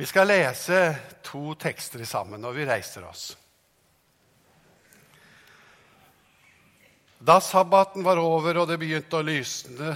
Vi 0.00 0.06
skal 0.06 0.30
lese 0.30 0.96
to 1.20 1.50
tekster 1.60 2.00
sammen, 2.08 2.40
og 2.48 2.54
vi 2.56 2.64
reiser 2.64 3.04
oss. 3.04 3.34
Da 7.20 7.36
sabbaten 7.44 8.00
var 8.06 8.16
over 8.16 8.62
og 8.62 8.70
det 8.70 8.78
begynte 8.80 9.20
å 9.20 9.26
lysne 9.28 9.90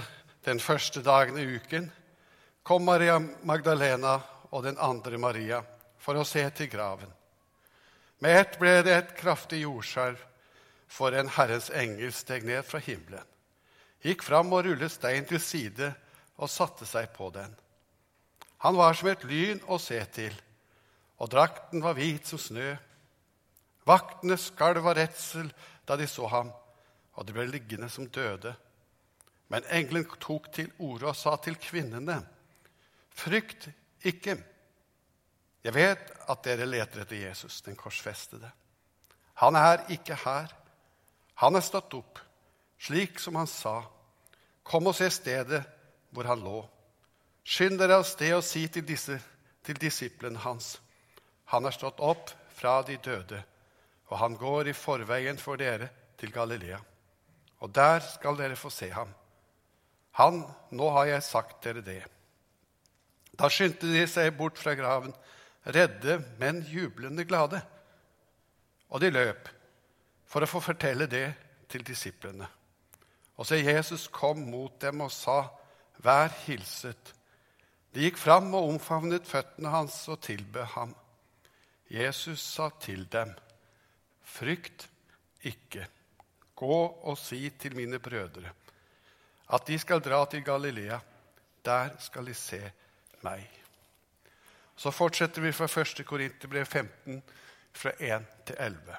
den 0.45 0.61
første 0.61 1.01
dagen 1.01 1.41
i 1.41 1.47
uken, 1.57 1.89
kom 2.61 2.85
Maria 2.85 3.17
Magdalena 3.49 4.19
og 4.51 4.67
den 4.67 4.77
andre 4.77 5.17
Maria 5.17 5.63
for 5.97 6.21
å 6.21 6.27
se 6.35 6.45
til 6.53 6.69
graven. 6.69 7.09
Med 8.21 8.43
ett 8.43 8.61
ble 8.61 8.77
det 8.85 8.93
et 8.99 9.17
kraftig 9.17 9.63
jordskjelv, 9.65 10.21
for 10.85 11.17
en 11.17 11.33
Herrens 11.33 11.73
engel 11.73 12.13
steg 12.13 12.45
ned 12.45 12.61
fra 12.61 12.77
himmelen, 12.77 13.25
gikk 14.05 14.21
fram 14.21 14.53
og 14.53 14.67
rullet 14.69 14.99
stein 15.01 15.25
til 15.25 15.41
side 15.41 15.95
og 16.37 16.45
satte 16.61 16.85
seg 16.85 17.09
på 17.17 17.33
den. 17.33 17.49
Han 18.65 18.77
var 18.79 18.97
som 18.97 19.11
et 19.11 19.23
lyn 19.29 19.59
å 19.69 19.77
se 19.77 19.99
til, 20.09 20.33
og 21.21 21.29
drakten 21.29 21.83
var 21.85 21.93
hvit 21.93 22.25
som 22.25 22.41
snø. 22.41 22.71
Vaktene 23.85 24.39
skalv 24.41 24.87
av 24.89 24.95
redsel 24.97 25.51
da 25.85 25.93
de 25.99 26.07
så 26.09 26.25
ham 26.31 26.49
og 27.15 27.27
de 27.27 27.35
ble 27.35 27.45
liggende 27.49 27.89
som 27.93 28.07
døde. 28.09 28.55
Men 29.53 29.67
engelen 29.69 30.07
tok 30.17 30.49
til 30.53 30.71
orde 30.81 31.11
og 31.11 31.17
sa 31.17 31.35
til 31.37 31.59
kvinnene.: 31.61 32.23
Frykt 33.13 33.69
ikke. 34.01 34.37
Jeg 35.63 35.73
vet 35.73 36.11
at 36.29 36.43
dere 36.43 36.65
leter 36.65 37.05
etter 37.05 37.21
Jesus, 37.21 37.61
den 37.61 37.77
korsfestede. 37.77 38.49
Han 39.45 39.55
er 39.55 39.85
ikke 39.93 40.17
her. 40.25 40.49
Han 41.35 41.55
er 41.55 41.61
stått 41.61 41.93
opp, 41.93 42.19
slik 42.79 43.19
som 43.19 43.35
han 43.35 43.47
sa. 43.47 43.83
Kom 44.63 44.87
og 44.87 44.95
se 44.95 45.09
stedet 45.09 45.61
hvor 46.09 46.25
han 46.25 46.41
lå. 46.41 46.63
Skynd 47.45 47.77
dere 47.79 47.99
av 48.01 48.07
sted 48.09 48.33
og 48.35 48.43
si 48.43 48.65
til, 48.67 48.85
disse, 48.87 49.19
til 49.63 49.77
disiplene 49.79 50.41
hans. 50.41 50.79
Han 51.53 51.69
er 51.69 51.75
stått 51.75 52.01
opp 52.01 52.33
fra 52.57 52.79
de 52.87 52.97
døde, 52.97 53.43
og 54.09 54.19
han 54.19 54.35
går 54.39 54.71
i 54.71 54.77
forveien 54.77 55.37
for 55.37 55.61
dere 55.61 55.91
til 56.17 56.33
Galilea 56.33 56.81
og 57.65 57.71
der 57.75 58.03
skal 58.05 58.37
dere 58.37 58.55
få 58.55 58.69
se 58.69 58.91
ham. 58.93 59.09
Han, 60.19 60.43
nå 60.71 60.89
har 60.93 61.09
jeg 61.09 61.23
sagt 61.25 61.63
dere 61.63 61.81
det. 61.81 62.03
Da 63.35 63.49
skyndte 63.51 63.89
de 63.91 64.05
seg 64.07 64.35
bort 64.37 64.59
fra 64.61 64.75
graven, 64.77 65.13
redde, 65.65 66.19
men 66.39 66.61
jublende 66.69 67.25
glade. 67.25 67.59
Og 68.93 69.01
de 69.01 69.09
løp 69.11 69.49
for 70.29 70.45
å 70.45 70.49
få 70.49 70.61
fortelle 70.63 71.07
det 71.11 71.27
til 71.71 71.83
disiplene. 71.83 72.47
Og 73.35 73.49
så 73.49 73.57
Jesus 73.59 74.07
kom 74.07 74.45
mot 74.47 74.77
dem 74.81 75.01
og 75.03 75.11
sa, 75.11 75.41
Vær 76.05 76.29
hilset. 76.45 77.13
De 77.95 78.03
gikk 78.03 78.19
fram 78.19 78.51
og 78.53 78.73
omfavnet 78.73 79.27
føttene 79.27 79.71
hans 79.71 80.01
og 80.11 80.19
tilbød 80.25 80.67
ham. 80.75 80.91
Jesus 81.89 82.43
sa 82.43 82.69
til 82.81 83.05
dem, 83.11 83.31
Frykt 84.25 84.89
ikke. 85.47 85.85
Gå 86.55 86.77
og 87.07 87.17
si 87.17 87.49
til 87.59 87.75
mine 87.75 87.99
brødre 87.99 88.51
at 89.53 89.67
de 89.67 89.77
skal 89.79 90.01
dra 90.01 90.25
til 90.25 90.43
Galilea. 90.43 90.99
Der 91.65 91.89
skal 91.99 92.25
de 92.25 92.33
se 92.33 92.59
meg. 93.23 93.45
Så 94.75 94.91
fortsetter 94.91 95.41
vi 95.41 95.51
fra 95.51 95.65
1. 95.81 96.05
Korinterbrev 96.05 96.65
15, 96.65 97.23
fra 97.73 97.91
1 97.99 98.25
til 98.45 98.55
11. 98.59 98.97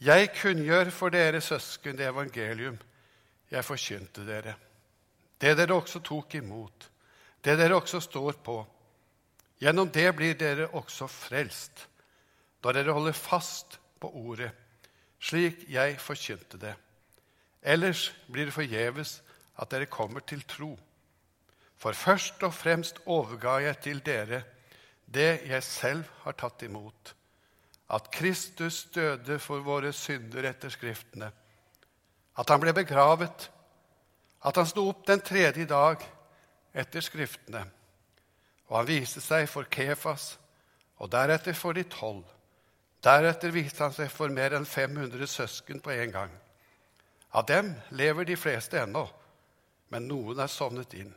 Jeg 0.00 0.30
kunngjør 0.42 0.90
for 0.90 1.08
dere 1.08 1.40
søsken 1.40 1.98
det 1.98 2.06
evangelium 2.06 2.78
jeg 3.50 3.64
forkynte 3.64 4.26
dere, 4.26 4.54
det 5.40 5.56
dere 5.56 5.74
også 5.74 6.02
tok 6.04 6.34
imot, 6.34 6.90
det 7.48 7.56
dere 7.56 7.80
også 7.80 8.00
står 8.04 8.38
på. 8.44 8.60
Gjennom 9.58 9.90
det 9.90 10.08
blir 10.14 10.36
dere 10.38 10.68
også 10.76 11.08
frelst, 11.10 11.88
da 12.62 12.74
dere 12.74 12.94
holder 12.94 13.16
fast 13.16 13.78
på 13.98 14.10
ordet 14.12 14.52
slik 15.18 15.64
jeg 15.70 15.98
forkynte 16.00 16.60
det. 16.62 16.74
Ellers 17.62 18.08
blir 18.30 18.48
det 18.48 18.54
forgjeves 18.54 19.18
at 19.58 19.70
dere 19.72 19.90
kommer 19.90 20.22
til 20.22 20.44
tro. 20.46 20.76
For 21.78 21.94
først 21.94 22.42
og 22.46 22.54
fremst 22.54 23.02
overga 23.06 23.58
jeg 23.66 23.80
til 23.82 24.02
dere 24.06 24.42
det 25.06 25.48
jeg 25.48 25.62
selv 25.64 26.04
har 26.24 26.36
tatt 26.38 26.62
imot, 26.66 27.14
at 27.88 28.10
Kristus 28.12 28.84
døde 28.92 29.38
for 29.40 29.64
våre 29.64 29.92
synder 29.96 30.50
etter 30.50 30.68
Skriftene, 30.68 31.30
at 32.38 32.50
han 32.52 32.60
ble 32.60 32.74
begravet, 32.76 33.48
at 34.44 34.58
han 34.60 34.68
sto 34.68 34.84
opp 34.90 35.06
den 35.08 35.22
tredje 35.24 35.64
dag 35.66 36.04
etter 36.78 37.04
Skriftene, 37.04 37.64
og 38.68 38.76
han 38.80 38.88
viste 38.88 39.22
seg 39.24 39.48
for 39.50 39.68
Kefas 39.72 40.36
og 40.98 41.10
deretter 41.12 41.56
for 41.56 41.76
de 41.76 41.84
tolv. 41.88 42.24
Deretter 43.04 43.54
viste 43.54 43.84
han 43.84 43.94
seg 43.94 44.10
for 44.10 44.32
mer 44.34 44.56
enn 44.58 44.66
500 44.66 45.30
søsken 45.30 45.80
på 45.82 45.94
en 45.94 46.14
gang. 46.14 46.32
Av 47.30 47.46
dem 47.46 47.70
lever 47.94 48.26
de 48.26 48.36
fleste 48.36 48.80
ennå, 48.80 49.04
men 49.92 50.08
noen 50.08 50.40
er 50.42 50.50
sovnet 50.50 50.94
inn. 50.98 51.12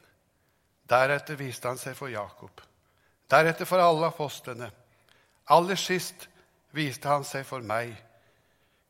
Deretter 0.92 1.40
viste 1.40 1.68
han 1.72 1.80
seg 1.82 1.96
for 1.98 2.12
Jakob. 2.12 2.62
Deretter 3.32 3.68
for 3.68 3.82
alle 3.82 4.12
apostlene. 4.12 4.70
Aller 5.52 5.80
sist 5.80 6.28
viste 6.76 7.10
han 7.10 7.26
seg 7.28 7.46
for 7.48 7.64
meg, 7.66 7.96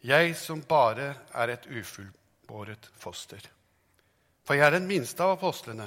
jeg 0.01 0.33
som 0.37 0.63
bare 0.65 1.13
er 1.37 1.53
et 1.53 1.65
ufullbåret 1.69 2.89
foster. 2.97 3.41
For 4.45 4.57
jeg 4.57 4.65
er 4.65 4.79
den 4.79 4.87
minste 4.89 5.21
av 5.23 5.35
apostlene. 5.35 5.85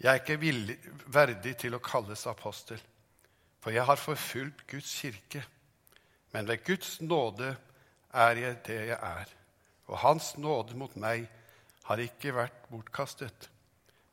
Jeg 0.00 0.10
er 0.10 0.20
ikke 0.20 0.40
villig, 0.40 0.76
verdig 1.08 1.54
til 1.62 1.74
å 1.76 1.82
kalles 1.82 2.26
apostel, 2.28 2.80
for 3.62 3.72
jeg 3.72 3.86
har 3.88 4.00
forfulgt 4.00 4.66
Guds 4.68 4.92
kirke. 5.00 5.42
Men 6.34 6.48
ved 6.48 6.64
Guds 6.66 6.98
nåde 7.00 7.54
er 8.12 8.40
jeg 8.42 8.58
det 8.66 8.80
jeg 8.90 8.98
er, 8.98 9.30
og 9.88 9.98
Hans 10.02 10.34
nåde 10.36 10.76
mot 10.76 10.96
meg 11.00 11.24
har 11.86 12.02
ikke 12.02 12.34
vært 12.36 12.66
bortkastet. 12.70 13.48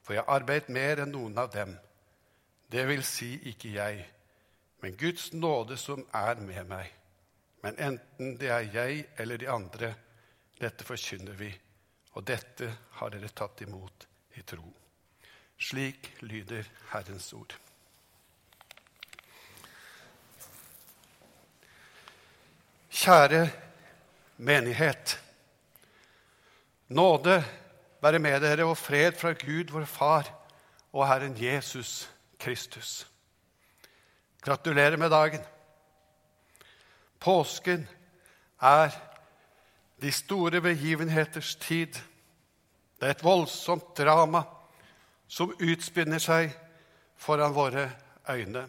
For 0.03 0.15
jeg 0.15 0.23
har 0.23 0.39
arbeidet 0.39 0.71
mer 0.73 1.03
enn 1.03 1.13
noen 1.15 1.37
av 1.39 1.51
dem. 1.51 1.75
Det 2.71 2.83
vil 2.87 3.03
si 3.07 3.35
ikke 3.51 3.71
jeg, 3.75 4.05
men 4.83 4.97
Guds 4.99 5.31
nåde 5.33 5.77
som 5.79 6.03
er 6.15 6.39
med 6.43 6.67
meg. 6.69 6.87
Men 7.63 7.79
enten 7.79 8.37
det 8.39 8.49
er 8.51 8.71
jeg 8.73 9.03
eller 9.19 9.39
de 9.39 9.51
andre, 9.51 9.93
dette 10.59 10.87
forkynner 10.87 11.37
vi, 11.39 11.51
og 12.13 12.25
dette 12.27 12.71
har 12.99 13.13
dere 13.13 13.31
tatt 13.31 13.63
imot 13.63 14.07
i 14.35 14.43
tro. 14.47 14.82
Slik 15.57 16.15
lyder 16.19 16.63
Herrens 16.91 17.33
ord. 17.33 17.57
Kjære 22.91 23.49
menighet. 24.37 25.19
Nåde 26.87 27.43
være 28.01 28.19
med 28.19 28.41
dere 28.41 28.65
og 28.65 28.77
fred 28.77 29.11
fra 29.17 29.31
Gud, 29.31 29.71
vår 29.71 29.85
Far, 29.85 30.29
og 30.93 31.07
Herren 31.07 31.35
Jesus 31.39 32.09
Kristus. 32.39 33.07
Gratulerer 34.41 34.97
med 34.97 35.09
dagen. 35.09 35.41
Påsken 37.19 37.87
er 38.61 38.91
de 40.01 40.11
store 40.11 40.61
begivenheters 40.61 41.55
tid. 41.55 41.93
Det 42.99 43.07
er 43.07 43.15
et 43.15 43.23
voldsomt 43.23 43.97
drama 43.97 44.43
som 45.33 45.53
utspinner 45.57 46.21
seg 46.21 46.51
foran 47.17 47.55
våre 47.55 47.87
øyne. 48.29 48.67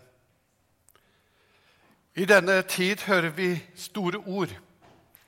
I 2.15 2.25
denne 2.25 2.63
tid 2.63 3.03
hører 3.05 3.35
vi 3.37 3.51
store 3.77 4.19
ord 4.19 4.53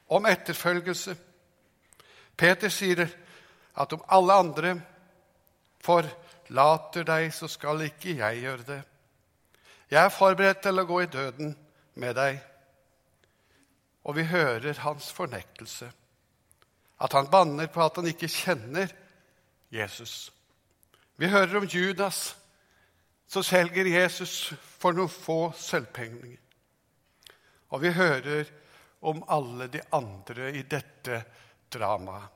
om 0.09 0.27
etterfølgelse. 0.27 1.17
Peter 2.37 2.73
sier 2.73 3.03
at 3.77 3.93
om 3.93 4.05
alle 4.09 4.33
andre 4.33 4.73
forlater 5.83 7.05
deg, 7.05 7.33
så 7.35 7.49
skal 7.51 7.85
ikke 7.85 8.15
jeg 8.17 8.41
gjøre 8.41 8.67
det. 8.69 8.79
Jeg 9.91 10.05
er 10.05 10.15
forberedt 10.15 10.63
til 10.63 10.81
å 10.81 10.87
gå 10.89 11.01
i 11.03 11.11
døden 11.11 11.53
med 12.01 12.17
deg. 12.17 12.39
Og 14.07 14.17
vi 14.17 14.25
hører 14.31 14.81
hans 14.87 15.11
fornektelse, 15.13 15.91
at 17.03 17.13
han 17.13 17.29
banner 17.31 17.69
på 17.69 17.85
at 17.85 18.01
han 18.01 18.09
ikke 18.09 18.31
kjenner 18.31 18.95
Jesus. 19.75 20.31
Vi 21.17 21.29
hører 21.33 21.57
om 21.57 21.69
Judas 21.69 22.37
som 23.27 23.45
selger 23.45 23.89
Jesus 23.89 24.53
for 24.79 24.95
noen 24.97 25.11
få 25.11 25.51
sølvpenger. 25.57 26.37
Og 27.75 27.83
vi 27.83 27.93
hører 27.97 28.51
om 29.07 29.23
alle 29.29 29.69
de 29.73 29.83
andre 29.97 30.53
i 30.55 30.63
dette 30.63 31.23
dramaet. 31.73 32.29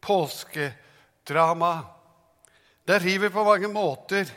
Påskedramaet. 0.00 1.94
Det 2.88 3.02
river 3.02 3.28
på 3.28 3.44
mange 3.44 3.68
måter 3.68 4.30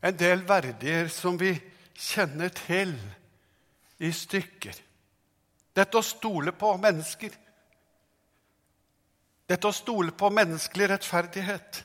en 0.00 0.16
del 0.16 0.42
verdier 0.48 1.08
som 1.08 1.38
vi 1.40 1.54
kjenner 1.94 2.52
til, 2.52 2.92
i 4.00 4.08
stykker. 4.16 4.76
Dette 5.76 6.00
å 6.00 6.04
stole 6.04 6.54
på 6.56 6.70
mennesker. 6.80 7.34
Dette 9.48 9.68
å 9.68 9.76
stole 9.76 10.14
på 10.16 10.30
menneskelig 10.32 10.88
rettferdighet, 10.94 11.82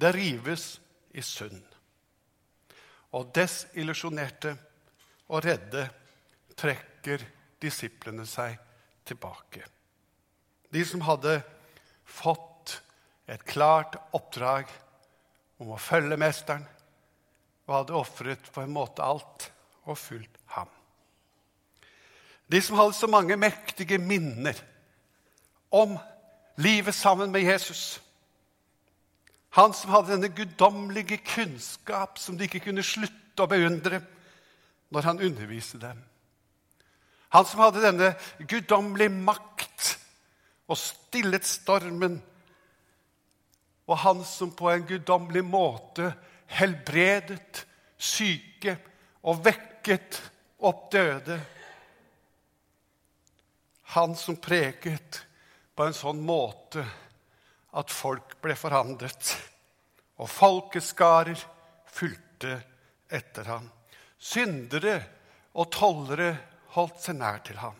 det 0.00 0.14
rives 0.16 0.80
i 1.12 1.22
sund. 1.22 1.66
og 3.10 3.32
desillusjonerte 3.34 4.52
og 5.34 5.40
redde 5.42 5.82
trekker 6.54 7.24
disiplene 7.58 8.22
seg 8.22 8.54
tilbake. 9.02 9.64
De 10.70 10.84
som 10.86 11.02
hadde 11.02 11.40
fått 12.06 12.76
et 13.26 13.42
klart 13.42 13.98
oppdrag 14.14 14.70
om 15.58 15.72
å 15.74 15.80
følge 15.82 16.18
Mesteren, 16.22 16.62
og 17.66 17.74
hadde 17.74 17.98
ofret 17.98 18.46
på 18.54 18.62
en 18.62 18.72
måte 18.74 19.02
alt 19.02 19.50
og 19.86 19.98
fulgt 19.98 20.38
ham. 20.54 20.70
De 22.50 22.62
som 22.62 22.78
hadde 22.78 22.96
så 22.98 23.10
mange 23.10 23.36
mektige 23.38 23.98
minner 23.98 24.58
om 25.70 25.94
livet 26.58 26.94
sammen 26.94 27.30
med 27.30 27.46
Jesus. 27.46 28.00
Han 29.56 29.74
som 29.74 29.90
hadde 29.90 30.14
denne 30.14 30.30
guddommelige 30.34 31.18
kunnskap 31.26 32.18
som 32.22 32.36
de 32.38 32.46
ikke 32.46 32.62
kunne 32.68 32.86
slutte 32.86 33.42
å 33.42 33.50
beundre 33.50 33.98
når 34.94 35.06
han 35.08 35.22
underviste 35.26 35.80
dem. 35.82 35.98
Han 37.34 37.46
som 37.46 37.62
hadde 37.62 37.82
denne 37.82 38.12
guddommelige 38.38 39.14
makt 39.14 39.94
og 40.70 40.78
stillet 40.78 41.46
stormen. 41.46 42.18
Og 43.90 43.98
han 44.04 44.22
som 44.26 44.52
på 44.54 44.70
en 44.70 44.86
guddommelig 44.86 45.42
måte 45.46 46.12
helbredet 46.58 47.64
syke 47.98 48.76
og 49.26 49.42
vekket 49.44 50.20
opp 50.66 50.86
døde. 50.94 51.38
Han 53.94 54.14
som 54.18 54.38
preket 54.38 55.24
på 55.74 55.86
en 55.86 55.96
sånn 55.96 56.22
måte 56.22 56.84
at 57.78 57.92
folk 57.94 58.36
ble 58.42 58.56
forandret, 58.58 59.34
og 60.20 60.28
folkeskarer 60.28 61.38
fulgte 61.90 62.56
etter 63.10 63.46
ham. 63.50 63.68
Syndere 64.20 64.98
og 65.56 65.70
tollere 65.72 66.32
holdt 66.74 67.00
seg 67.04 67.18
nær 67.18 67.40
til 67.46 67.60
ham. 67.62 67.76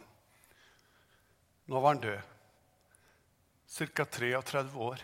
Nå 1.70 1.78
var 1.78 1.94
han 1.94 2.02
død, 2.02 2.31
ca. 3.70 4.04
33 4.04 4.64
år 4.75 5.02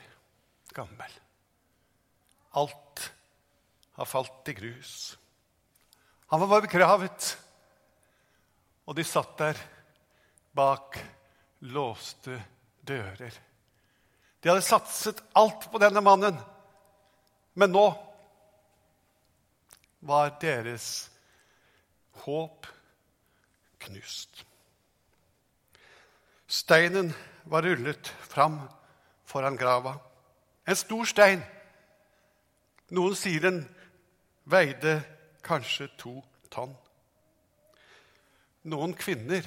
gammel. 0.74 1.12
Alt 2.56 3.04
har 3.96 4.08
falt 4.08 4.48
i 4.50 4.56
grus. 4.56 4.94
Han 6.32 6.42
var 6.42 6.64
begravet, 6.64 7.28
og 8.86 8.96
de 8.98 9.04
satt 9.06 9.36
der 9.38 9.60
bak 10.56 10.98
låste 11.70 12.40
dører. 12.86 13.34
De 14.42 14.50
hadde 14.50 14.64
satset 14.64 15.22
alt 15.34 15.68
på 15.72 15.80
denne 15.82 16.02
mannen, 16.04 16.36
men 17.56 17.72
nå 17.72 17.86
var 20.06 20.34
deres 20.42 21.08
håp 22.24 22.68
knust. 23.86 24.44
Steinen 26.46 27.10
var 27.44 27.66
rullet 27.66 28.12
fram 28.28 28.60
foran 29.26 29.56
grava. 29.56 29.96
En 30.66 30.78
stor 30.78 31.04
stein. 31.04 31.42
Noen 32.94 33.16
sier 33.18 33.42
den 33.42 33.64
veide 34.46 35.00
kanskje 35.46 35.88
to 35.98 36.20
tonn. 36.50 36.74
Noen 38.66 38.94
kvinner 38.98 39.46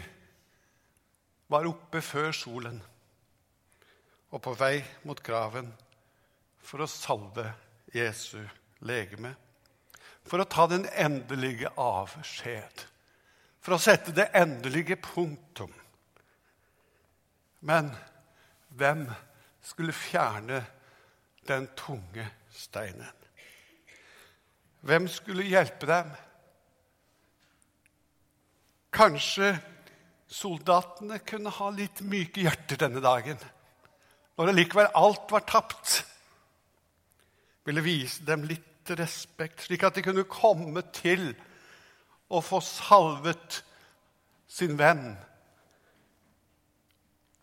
var 1.51 1.67
oppe 1.67 2.01
før 2.03 2.31
solen 2.35 2.79
og 4.29 4.41
på 4.45 4.53
vei 4.57 4.79
mot 5.07 5.21
graven 5.25 5.71
for 6.61 6.83
å 6.83 6.89
salve 6.89 7.47
Jesu 7.95 8.41
legeme. 8.85 9.33
For 10.29 10.41
å 10.41 10.49
ta 10.49 10.67
den 10.69 10.85
endelige 10.93 11.71
avskjed. 11.79 12.85
For 13.59 13.75
å 13.75 13.81
sette 13.81 14.13
det 14.15 14.29
endelige 14.37 14.99
punktum. 15.01 15.71
Men 17.65 17.89
hvem 18.77 19.07
skulle 19.65 19.95
fjerne 19.95 20.61
den 21.49 21.65
tunge 21.79 22.27
steinen? 22.53 23.15
Hvem 24.85 25.09
skulle 25.11 25.49
hjelpe 25.49 25.89
dem? 25.89 26.11
Kanskje 28.95 29.51
soldatene 30.29 31.19
kunne 31.25 31.51
ha 31.51 31.71
litt 31.73 31.99
myke 32.05 32.45
hjerter 32.45 32.79
denne 32.85 33.01
dagen 33.03 33.41
når 34.39 34.53
allikevel 34.53 34.87
alt 34.95 35.31
var 35.33 35.43
tapt, 35.43 35.97
ville 37.67 37.83
vise 37.83 38.23
dem 38.23 38.45
litt 38.47 38.93
respekt, 38.95 39.65
slik 39.65 39.83
at 39.83 39.97
de 39.97 40.03
kunne 40.05 40.23
komme 40.31 40.85
til 40.95 41.33
å 42.31 42.39
få 42.39 42.61
salvet 42.63 43.59
sin 44.47 44.79
venn. 44.79 45.11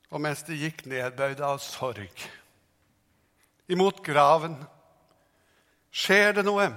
Og 0.09 0.25
mens 0.25 0.41
de 0.49 0.57
gikk 0.57 0.87
nedbøyde 0.89 1.45
av 1.45 1.61
sorg 1.61 2.27
imot 3.69 4.01
graven, 4.07 4.57
skjer 5.93 6.39
det 6.39 6.47
noe. 6.47 6.71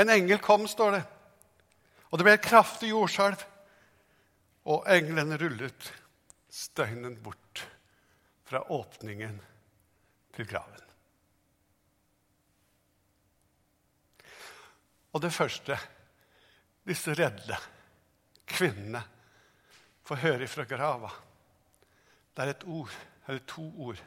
En 0.00 0.16
engel 0.16 0.40
kom, 0.40 0.64
står 0.70 0.96
det, 0.96 1.06
og 2.08 2.16
det 2.16 2.24
ble 2.24 2.38
et 2.38 2.48
kraftig 2.48 2.94
jordskjelv. 2.94 3.42
Og 4.66 4.86
engelen 4.90 5.36
rullet 5.38 5.92
støynen 6.50 7.20
bort 7.22 7.45
fra 8.46 8.62
åpningen 8.72 9.38
til 10.36 10.48
graven. 10.48 10.82
Og 15.16 15.22
det 15.24 15.32
første 15.34 15.78
disse 16.86 17.14
redde 17.16 17.56
kvinnene 18.46 19.00
får 20.06 20.22
høre 20.22 20.48
fra 20.50 20.66
grava, 20.68 21.10
det 22.36 22.44
er 22.44 22.52
et 22.52 22.66
ord, 22.68 22.92
eller 23.26 23.42
to 23.48 23.64
ord 23.88 24.02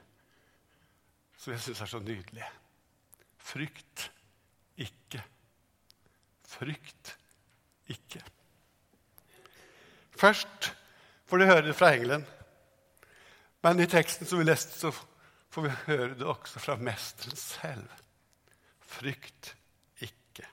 som 1.40 1.54
jeg 1.54 1.64
syns 1.64 1.82
er 1.82 1.90
så 1.90 2.00
nydelige. 2.04 2.48
Frykt 3.40 4.10
ikke. 4.78 5.24
Frykt 6.48 7.16
ikke. 7.90 8.22
Først 10.20 10.74
får 11.26 11.40
du 11.40 11.48
høre 11.48 11.66
det 11.66 11.76
fra 11.80 11.94
engelen. 11.96 12.26
Men 13.64 13.80
i 13.80 13.88
teksten 13.90 14.28
som 14.28 14.40
vi 14.40 14.48
leste, 14.48 14.76
så 14.80 14.92
får 15.52 15.66
vi 15.66 15.72
høre 15.88 16.14
det 16.20 16.28
også 16.28 16.62
fra 16.64 16.78
mesteren 16.80 17.36
selv. 17.40 17.90
Frykt 18.90 19.54
ikke. 20.02 20.48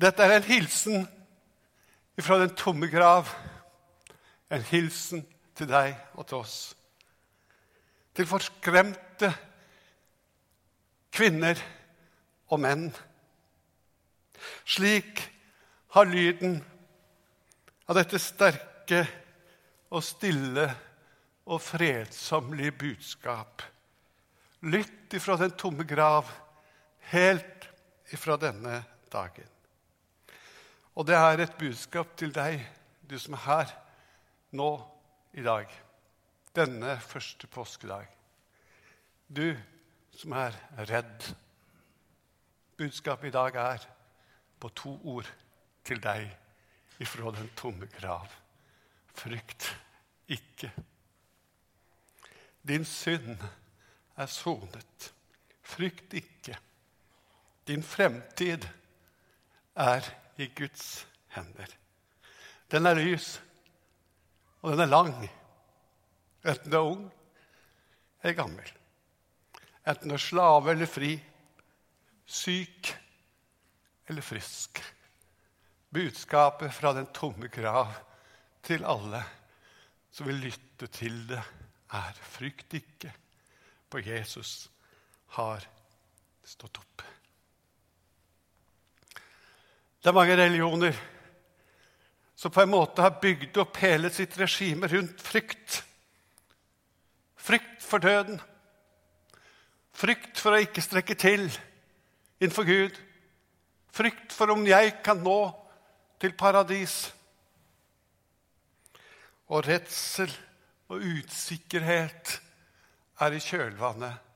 Dette 0.00 0.26
er 0.26 0.36
en 0.36 0.48
hilsen 0.48 1.06
fra 2.20 2.38
den 2.42 2.52
tomme 2.56 2.90
grav. 2.92 3.30
En 4.52 4.62
hilsen 4.68 5.24
til 5.56 5.70
deg 5.70 5.94
og 6.14 6.26
til 6.28 6.42
oss. 6.42 6.58
Til 8.14 8.28
forskremte 8.28 9.30
kvinner 11.14 11.58
og 12.50 12.60
menn. 12.60 12.90
Slik 14.68 15.22
har 15.94 16.08
lyden 16.08 16.60
av 17.88 17.98
dette 17.98 18.20
sterke 18.22 19.02
og 19.90 20.04
stille 20.06 20.68
og 21.50 21.58
fredsommelige 21.62 22.72
budskap. 22.78 23.62
Lytt 24.62 25.14
ifra 25.16 25.36
den 25.40 25.54
tomme 25.58 25.86
grav, 25.88 26.28
helt 27.10 27.66
ifra 28.14 28.36
denne 28.38 28.82
dagen. 29.10 29.48
Og 30.94 31.06
det 31.06 31.16
er 31.16 31.42
et 31.42 31.58
budskap 31.58 32.12
til 32.18 32.32
deg, 32.34 32.60
du 33.02 33.16
som 33.18 33.34
er 33.34 33.44
her 33.46 33.72
nå 34.54 34.70
i 35.34 35.42
dag, 35.42 35.70
denne 36.54 36.96
første 37.02 37.46
påskedag. 37.50 38.06
Du 39.26 39.56
som 40.18 40.34
er 40.38 40.54
redd. 40.90 41.30
Budskapet 42.78 43.30
i 43.30 43.34
dag 43.34 43.58
er 43.62 43.88
på 44.60 44.70
to 44.76 44.94
ord 45.14 45.30
til 45.86 46.02
deg 46.02 46.28
ifra 47.00 47.32
den 47.34 47.50
tomme 47.56 47.88
grav. 47.94 48.28
Frykt 49.14 49.70
ikke. 50.28 50.72
Din 52.68 52.84
synd 52.84 53.38
er 54.16 54.26
sonet. 54.26 55.12
Frykt 55.62 56.14
ikke. 56.14 56.58
Din 57.66 57.82
fremtid 57.82 58.66
er 59.76 60.04
i 60.36 60.48
Guds 60.56 61.06
hender. 61.34 61.76
Den 62.70 62.86
er 62.86 62.98
lys, 62.98 63.40
og 64.62 64.72
den 64.72 64.84
er 64.84 64.90
lang. 64.90 65.14
Enten 66.44 66.70
du 66.70 66.76
er 66.76 66.90
ung 66.92 67.06
eller 68.22 68.36
gammel. 68.36 68.72
Enten 69.88 70.08
du 70.08 70.14
er 70.14 70.22
slave 70.22 70.72
eller 70.72 70.88
fri, 70.88 71.14
syk 72.26 72.92
eller 74.08 74.24
frisk. 74.24 74.82
Budskapet 75.90 76.74
fra 76.74 76.92
den 76.94 77.08
tomme 77.14 77.48
grav 77.48 77.94
til 78.62 78.84
alle 78.84 79.24
som 80.12 80.28
vil 80.28 80.44
lytte 80.44 80.86
til 80.92 81.24
det 81.30 81.40
er 81.96 82.18
frykt 82.32 82.74
ikke, 82.78 83.12
for 83.90 84.04
Jesus 84.04 84.68
har 85.36 85.64
stått 86.46 86.78
opp. 86.78 87.02
Det 90.00 90.08
er 90.08 90.16
mange 90.16 90.36
religioner 90.38 90.96
som 92.40 92.52
på 92.52 92.62
en 92.62 92.72
måte 92.72 93.04
har 93.04 93.18
bygd 93.20 93.58
opp 93.60 93.76
hele 93.82 94.08
sitt 94.14 94.38
regime 94.40 94.88
rundt 94.88 95.20
frykt. 95.20 95.82
Frykt 97.36 97.84
for 97.84 98.00
døden. 98.00 98.40
Frykt 99.92 100.40
for 100.40 100.56
å 100.56 100.62
ikke 100.64 100.84
strekke 100.84 101.16
til 101.20 101.50
innenfor 102.40 102.64
Gud. 102.64 102.96
Frykt 103.92 104.32
for 104.32 104.54
om 104.54 104.64
jeg 104.64 104.94
kan 105.04 105.20
nå 105.20 105.40
til 106.22 106.32
paradis. 106.38 107.10
Og 109.52 109.66
redsel 109.66 110.32
og 110.90 111.04
usikkerhet 111.06 112.34
er 113.22 113.36
i 113.36 113.42
kjølvannet 113.42 114.28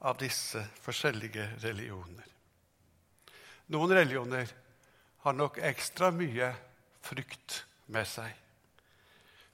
av 0.00 0.16
disse 0.18 0.62
forskjellige 0.82 1.46
religioner. 1.62 2.26
Noen 3.70 3.94
religioner 3.94 4.50
har 5.22 5.36
nok 5.36 5.60
ekstra 5.62 6.10
mye 6.14 6.48
frykt 7.06 7.60
med 7.94 8.08
seg. 8.08 8.30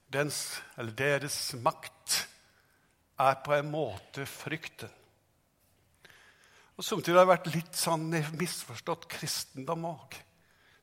Dens, 0.08 0.60
eller 0.78 0.94
deres 0.96 1.38
makt 1.60 2.22
er 3.20 3.40
på 3.44 3.56
en 3.56 3.68
måte 3.72 4.25
frykten. 4.28 4.92
Og 6.76 6.84
Samtidig 6.84 7.16
har 7.16 7.25
det 7.25 7.32
vært 7.34 7.52
litt 7.54 7.76
sånn 7.76 8.06
misforstått 8.36 9.08
kristendom 9.12 9.84
òg. 9.88 10.16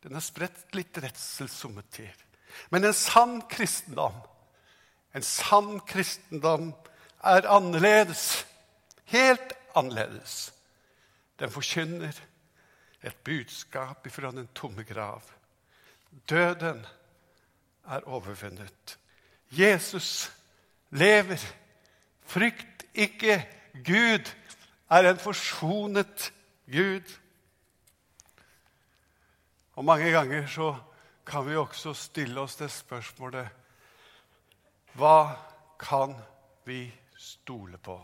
Den 0.03 0.18
har 0.18 0.25
spredt 0.25 0.74
litt 0.75 0.98
redsel 1.01 1.50
somme 1.50 1.86
tider. 1.94 2.18
Men 2.70 2.86
en 2.86 2.98
sann 2.98 3.39
kristendom, 3.50 4.18
en 5.13 5.24
sann 5.25 5.79
kristendom 5.88 6.74
er 7.24 7.48
annerledes. 7.48 8.46
Helt 9.05 9.53
annerledes. 9.75 10.53
Den 11.39 11.51
forkynner 11.51 12.17
et 13.03 13.15
budskap 13.24 14.08
ifra 14.08 14.32
den 14.32 14.48
tomme 14.55 14.84
grav. 14.84 15.22
Døden 16.29 16.86
er 17.86 18.08
overvunnet. 18.08 18.98
Jesus 19.51 20.32
lever. 20.89 21.41
Frykt 22.25 22.86
ikke. 22.93 23.43
Gud 23.74 24.29
er 24.89 25.10
en 25.10 25.20
forsonet 25.20 26.34
Gud. 26.72 27.20
Og 29.74 29.86
Mange 29.86 30.12
ganger 30.12 30.48
så 30.48 30.75
kan 31.25 31.50
vi 31.50 31.55
også 31.55 31.93
stille 31.93 32.39
oss 32.41 32.55
det 32.55 32.72
spørsmålet 32.72 33.62
Hva 34.94 35.34
kan 35.82 36.14
vi 36.66 36.86
stole 37.18 37.78
på? 37.82 37.96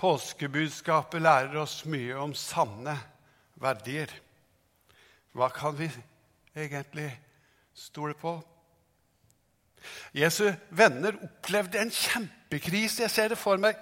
Påskebudskapet 0.00 1.22
lærer 1.22 1.56
oss 1.60 1.82
mye 1.88 2.16
om 2.20 2.32
sanne 2.36 2.96
verdier. 3.60 4.10
Hva 5.36 5.48
kan 5.52 5.76
vi 5.76 5.88
egentlig 6.56 7.10
stole 7.76 8.16
på? 8.16 8.38
Jesu 10.16 10.48
venner 10.70 11.16
opplevde 11.20 11.80
en 11.80 11.92
kjempekrise. 11.92 13.04
Jeg 13.04 13.12
ser 13.12 13.32
det 13.32 13.40
for 13.40 13.60
meg. 13.60 13.76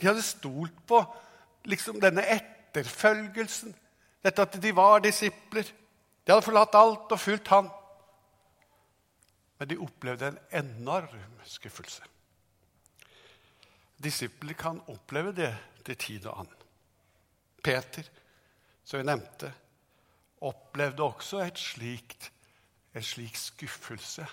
De 0.00 0.08
hadde 0.08 0.26
stolt 0.26 0.74
på 0.90 1.02
liksom, 1.70 2.00
denne 2.02 2.24
etterfølgelsen, 2.34 3.74
dette 4.24 4.42
at 4.42 4.56
de 4.62 4.72
var 4.76 5.02
disipler. 5.04 5.68
De 6.24 6.32
hadde 6.32 6.46
forlatt 6.46 6.74
alt 6.78 7.12
og 7.14 7.20
fulgt 7.20 7.50
Han. 7.52 7.70
Men 9.60 9.68
de 9.68 9.76
opplevde 9.84 10.30
en 10.32 10.38
enorm 10.64 11.40
skuffelse. 11.44 12.02
Disipler 14.00 14.56
kan 14.56 14.80
oppleve 14.88 15.34
det 15.36 15.50
til 15.84 15.96
tid 16.00 16.26
og 16.26 16.40
annen. 16.40 16.56
Peter, 17.60 18.06
som 18.84 18.98
jeg 18.98 19.08
nevnte, 19.10 19.52
opplevde 20.40 21.04
også 21.04 21.44
slikt, 21.60 22.30
en 22.94 23.04
slik 23.04 23.36
skuffelse 23.36 24.26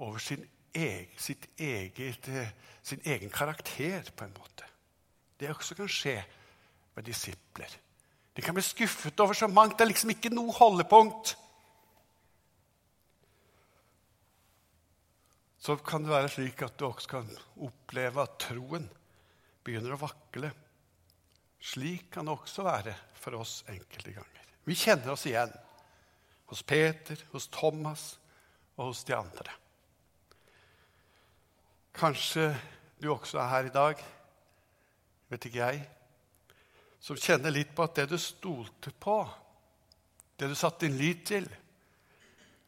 over 0.00 0.18
sin 0.18 0.46
egen, 0.74 1.12
sitt 1.18 1.44
eget, 1.58 2.30
sin 2.82 3.02
egen 3.04 3.30
karakter, 3.30 4.08
på 4.16 4.24
en 4.24 4.34
måte. 4.38 4.64
Det 5.40 5.52
også 5.52 5.76
kan 5.78 5.88
skje 5.88 6.16
med 6.96 7.04
disipler. 7.04 7.76
De 8.36 8.42
kan 8.42 8.54
bli 8.54 8.62
skuffet 8.62 9.20
over 9.20 9.34
så 9.34 9.46
mangt. 9.46 9.78
Det 9.78 9.84
er 9.84 9.92
liksom 9.92 10.10
ikke 10.10 10.32
noe 10.34 10.52
holdepunkt. 10.54 11.36
Så 15.68 15.74
kan 15.84 16.00
det 16.00 16.14
være 16.14 16.30
slik 16.32 16.62
at 16.64 16.78
du 16.80 16.86
også 16.86 17.10
kan 17.10 17.26
oppleve 17.60 18.22
at 18.24 18.38
troen 18.40 18.86
begynner 19.66 19.92
å 19.92 20.00
vakle. 20.00 20.48
Slik 21.60 22.06
kan 22.14 22.24
det 22.24 22.32
også 22.32 22.64
være 22.64 22.94
for 23.18 23.36
oss 23.36 23.58
enkelte 23.68 24.14
ganger. 24.16 24.46
Vi 24.64 24.76
kjenner 24.78 25.12
oss 25.12 25.26
igjen 25.28 25.52
hos 26.48 26.62
Peter, 26.64 27.20
hos 27.34 27.50
Thomas 27.52 28.04
og 28.78 28.94
hos 28.94 29.02
de 29.04 29.12
andre. 29.18 29.52
Kanskje 31.98 32.46
du 32.96 33.10
også 33.12 33.36
er 33.42 33.52
her 33.52 33.68
i 33.68 33.74
dag, 33.74 34.00
vet 35.28 35.48
ikke 35.50 35.66
jeg, 35.66 35.82
som 36.96 37.20
kjenner 37.20 37.52
litt 37.52 37.74
på 37.76 37.84
at 37.84 38.00
det 38.00 38.06
du 38.08 38.16
stolte 38.16 38.94
på, 38.96 39.18
det 40.40 40.48
du 40.48 40.56
satte 40.56 40.86
din 40.86 40.96
lit 40.96 41.26
til, 41.28 41.50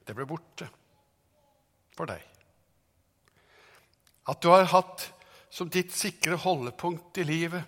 det 0.05 0.19
ble 0.19 0.29
borte 0.29 0.69
for 1.97 2.13
deg. 2.13 2.30
At 4.31 4.43
du 4.43 4.51
har 4.53 4.69
hatt 4.71 5.09
som 5.51 5.71
ditt 5.71 5.91
sikre 5.97 6.39
holdepunkt 6.39 7.19
i 7.19 7.27
livet, 7.27 7.65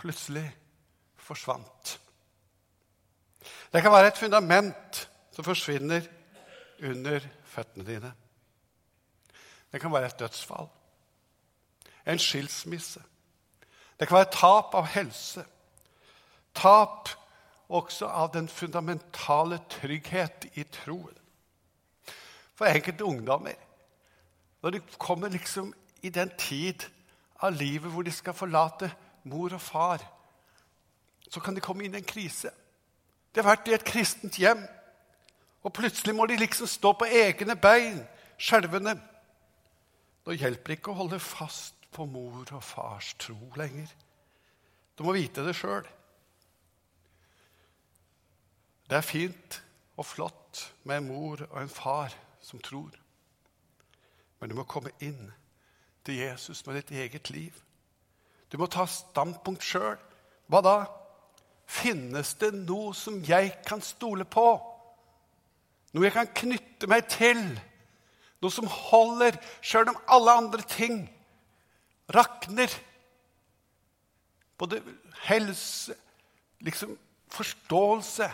plutselig 0.00 0.48
forsvant. 1.20 1.98
Det 3.70 3.82
kan 3.82 3.92
være 3.94 4.10
et 4.10 4.18
fundament 4.18 5.04
som 5.30 5.46
forsvinner 5.46 6.08
under 6.82 7.22
føttene 7.46 7.86
dine. 7.86 8.10
Det 9.70 9.80
kan 9.80 9.92
være 9.92 10.10
et 10.10 10.18
dødsfall, 10.18 10.66
en 12.06 12.18
skilsmisse. 12.18 13.02
Det 14.00 14.08
kan 14.08 14.16
være 14.16 14.34
tap 14.34 14.74
av 14.74 14.90
helse. 14.90 15.44
Tap 16.56 17.12
også 17.70 18.08
av 18.10 18.32
den 18.34 18.48
fundamentale 18.48 19.60
trygghet 19.70 20.48
i 20.58 20.64
troen. 20.64 21.14
For 22.58 22.66
enkelte 22.66 23.06
ungdommer 23.06 23.69
når 24.62 24.70
de 24.70 24.80
kommer 24.98 25.28
liksom 25.28 25.74
i 26.02 26.08
den 26.08 26.30
tid 26.38 26.84
av 27.40 27.52
livet 27.56 27.92
hvor 27.92 28.04
de 28.04 28.12
skal 28.12 28.36
forlate 28.36 28.90
mor 29.24 29.54
og 29.54 29.60
far, 29.60 30.04
så 31.30 31.40
kan 31.40 31.54
de 31.54 31.62
komme 31.64 31.84
inn 31.84 31.94
i 31.94 32.00
en 32.00 32.06
krise. 32.12 32.50
De 33.30 33.40
har 33.40 33.52
vært 33.52 33.68
i 33.70 33.76
et 33.76 33.86
kristent 33.86 34.36
hjem, 34.40 34.62
og 35.62 35.72
plutselig 35.76 36.14
må 36.16 36.26
de 36.26 36.38
liksom 36.40 36.68
stå 36.68 36.92
på 36.98 37.06
egne 37.06 37.56
bein, 37.56 38.00
skjelvende. 38.40 38.96
Da 40.26 40.36
hjelper 40.36 40.72
det 40.72 40.78
ikke 40.80 40.92
å 40.94 41.00
holde 41.02 41.20
fast 41.22 41.76
på 41.94 42.06
mor 42.08 42.48
og 42.50 42.64
fars 42.64 43.14
tro 43.20 43.38
lenger. 43.56 43.88
Du 44.96 45.04
må 45.06 45.14
vite 45.16 45.44
det 45.46 45.56
sjøl. 45.56 45.86
Det 48.90 48.98
er 48.98 49.06
fint 49.06 49.60
og 50.00 50.06
flott 50.08 50.64
med 50.82 50.98
en 50.98 51.08
mor 51.12 51.44
og 51.46 51.60
en 51.60 51.70
far 51.70 52.14
som 52.42 52.60
tror. 52.64 52.90
Men 54.40 54.50
du 54.50 54.56
må 54.56 54.64
komme 54.68 54.92
inn 55.04 55.30
til 56.06 56.20
Jesus 56.22 56.64
med 56.66 56.80
ditt 56.80 56.94
eget 56.96 57.30
liv. 57.30 57.54
Du 58.50 58.58
må 58.58 58.66
ta 58.66 58.86
standpunkt 58.88 59.64
sjøl. 59.64 59.98
Hva 60.50 60.62
da? 60.64 60.76
Finnes 61.70 62.32
det 62.40 62.50
noe 62.56 62.94
som 62.98 63.20
jeg 63.22 63.52
kan 63.66 63.82
stole 63.84 64.26
på? 64.26 64.46
Noe 65.94 66.06
jeg 66.06 66.16
kan 66.16 66.32
knytte 66.42 66.88
meg 66.90 67.06
til? 67.12 67.42
Noe 68.40 68.54
som 68.54 68.66
holder 68.70 69.36
sjøl 69.60 69.92
om 69.92 70.00
alle 70.10 70.36
andre 70.42 70.64
ting 70.66 71.04
rakner? 72.10 72.72
Både 74.58 74.80
helse, 75.28 75.94
liksom 76.64 76.96
forståelse 77.30 78.28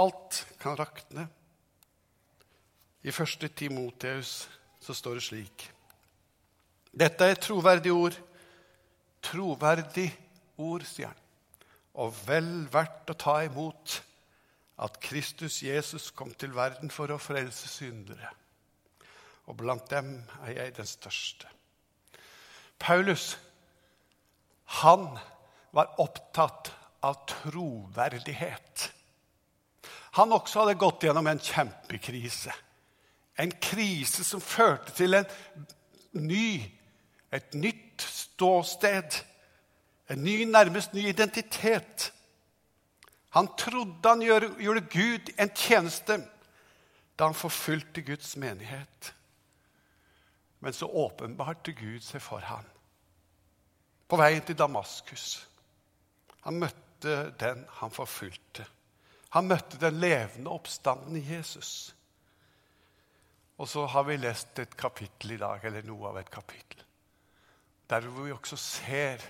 Alt 0.00 0.46
kan 0.60 0.78
rakne. 0.78 1.28
I 3.02 3.10
første 3.10 3.48
Timoteus 3.48 4.48
så 4.86 4.94
står 4.94 5.18
det 5.18 5.26
slik 5.26 5.66
Dette 6.96 7.26
er 7.26 7.34
et 7.34 7.42
troverdig 7.44 7.92
ord. 7.92 8.14
Troverdig 9.26 10.08
ord, 10.62 10.84
sier 10.88 11.10
han. 11.10 11.22
Og 12.00 12.14
vel 12.24 12.48
verdt 12.72 13.10
å 13.12 13.16
ta 13.20 13.34
imot 13.44 13.98
at 14.80 14.96
Kristus 15.04 15.58
Jesus 15.64 16.10
kom 16.16 16.32
til 16.36 16.54
verden 16.56 16.92
for 16.92 17.12
å 17.12 17.20
frelse 17.20 17.68
syndere. 17.68 18.30
Og 19.48 19.58
blant 19.60 19.84
dem 19.92 20.18
er 20.46 20.56
jeg 20.56 20.76
den 20.78 20.88
største. 20.88 21.50
Paulus, 22.80 23.36
han 24.80 25.08
var 25.76 25.92
opptatt 26.00 26.72
av 27.04 27.22
troverdighet. 27.28 28.90
Han 30.16 30.32
også 30.32 30.64
hadde 30.64 30.80
gått 30.80 31.04
gjennom 31.04 31.28
en 31.28 31.40
kjempekrise. 31.40 32.52
En 33.38 33.52
krise 33.60 34.24
som 34.24 34.40
førte 34.40 34.92
til 34.96 35.14
en 35.14 35.26
ny, 36.12 36.62
et 37.32 37.54
nytt 37.54 38.02
ståsted. 38.02 39.18
En 40.10 40.22
ny, 40.24 40.44
nærmest 40.44 40.94
ny 40.94 41.08
identitet. 41.08 42.12
Han 43.36 43.48
trodde 43.58 44.08
han 44.08 44.22
gjorde 44.22 44.80
Gud 44.80 45.32
en 45.38 45.50
tjeneste 45.54 46.22
da 47.16 47.24
han 47.24 47.34
forfulgte 47.34 48.02
Guds 48.02 48.36
menighet. 48.36 49.14
Men 50.60 50.72
så 50.72 50.86
åpenbarte 50.86 51.72
Gud 51.72 52.00
seg 52.04 52.22
for 52.22 52.44
ham 52.44 52.64
på 54.06 54.18
veien 54.20 54.44
til 54.46 54.58
Damaskus. 54.58 55.40
Han 56.46 56.60
møtte 56.62 57.32
den 57.40 57.64
han 57.80 57.90
forfulgte. 57.90 58.66
Han 59.34 59.48
møtte 59.50 59.80
den 59.82 59.98
levende 60.00 60.52
oppstanden 60.54 61.16
i 61.18 61.24
Jesus. 61.26 61.95
Og 63.56 63.68
så 63.68 63.86
har 63.88 64.04
vi 64.08 64.18
lest 64.20 64.58
et 64.60 64.76
kapittel 64.76 65.36
i 65.36 65.40
dag, 65.40 65.64
eller 65.64 65.86
noe 65.86 66.10
av 66.10 66.18
et 66.20 66.30
kapittel, 66.30 66.82
der 67.88 68.04
hvor 68.04 68.26
vi 68.26 68.34
også 68.34 68.58
ser 68.60 69.22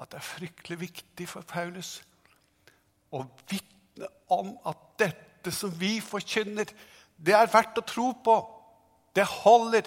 at 0.00 0.10
det 0.10 0.18
er 0.18 0.26
fryktelig 0.26 0.78
viktig 0.80 1.28
for 1.30 1.46
Paulus 1.46 2.00
å 3.12 3.22
vitne 3.50 4.08
om 4.32 4.54
at 4.66 4.80
dette 4.98 5.52
som 5.54 5.72
vi 5.78 5.98
forkynner, 6.02 6.70
det 7.22 7.34
er 7.36 7.50
verdt 7.52 7.78
å 7.78 7.86
tro 7.86 8.08
på. 8.24 8.36
Det 9.14 9.26
holder. 9.28 9.86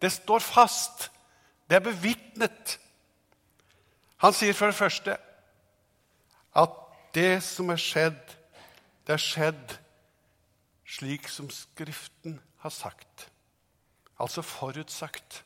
Det 0.00 0.12
står 0.12 0.40
fast. 0.44 1.10
Det 1.68 1.76
er 1.76 1.84
bevitnet. 1.84 2.78
Han 4.22 4.32
sier 4.36 4.54
for 4.54 4.70
det 4.70 4.78
første 4.78 5.18
at 6.54 6.78
det 7.16 7.42
som 7.44 7.72
er 7.74 7.80
skjedd, 7.80 8.22
det 9.06 9.16
er 9.16 9.22
skjedd 9.22 9.76
slik 10.86 11.28
som 11.32 11.48
Skriften 11.50 12.38
har 12.62 12.70
sagt. 12.70 13.28
Altså 14.22 14.42
forutsagt. 14.42 15.44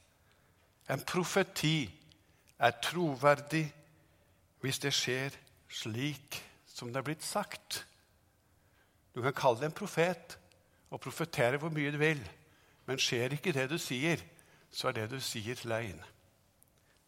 En 0.91 1.03
profeti 1.05 1.89
er 2.59 2.77
troverdig 2.85 3.67
hvis 4.63 4.81
det 4.83 4.93
skjer 4.95 5.35
slik 5.73 6.41
som 6.67 6.93
det 6.93 7.01
er 7.01 7.07
blitt 7.09 7.25
sagt. 7.25 7.85
Du 9.15 9.23
kan 9.25 9.37
kalle 9.37 9.63
det 9.63 9.71
en 9.71 9.79
profet 9.79 10.37
og 10.93 11.01
profetere 11.01 11.61
hvor 11.61 11.73
mye 11.73 11.93
du 11.95 11.99
vil, 12.01 12.21
men 12.87 13.01
skjer 13.01 13.35
ikke 13.35 13.55
det 13.57 13.69
du 13.71 13.79
sier, 13.81 14.21
så 14.71 14.91
er 14.91 14.99
det 14.99 15.07
du 15.15 15.21
sier, 15.25 15.59
løgn. 15.65 16.03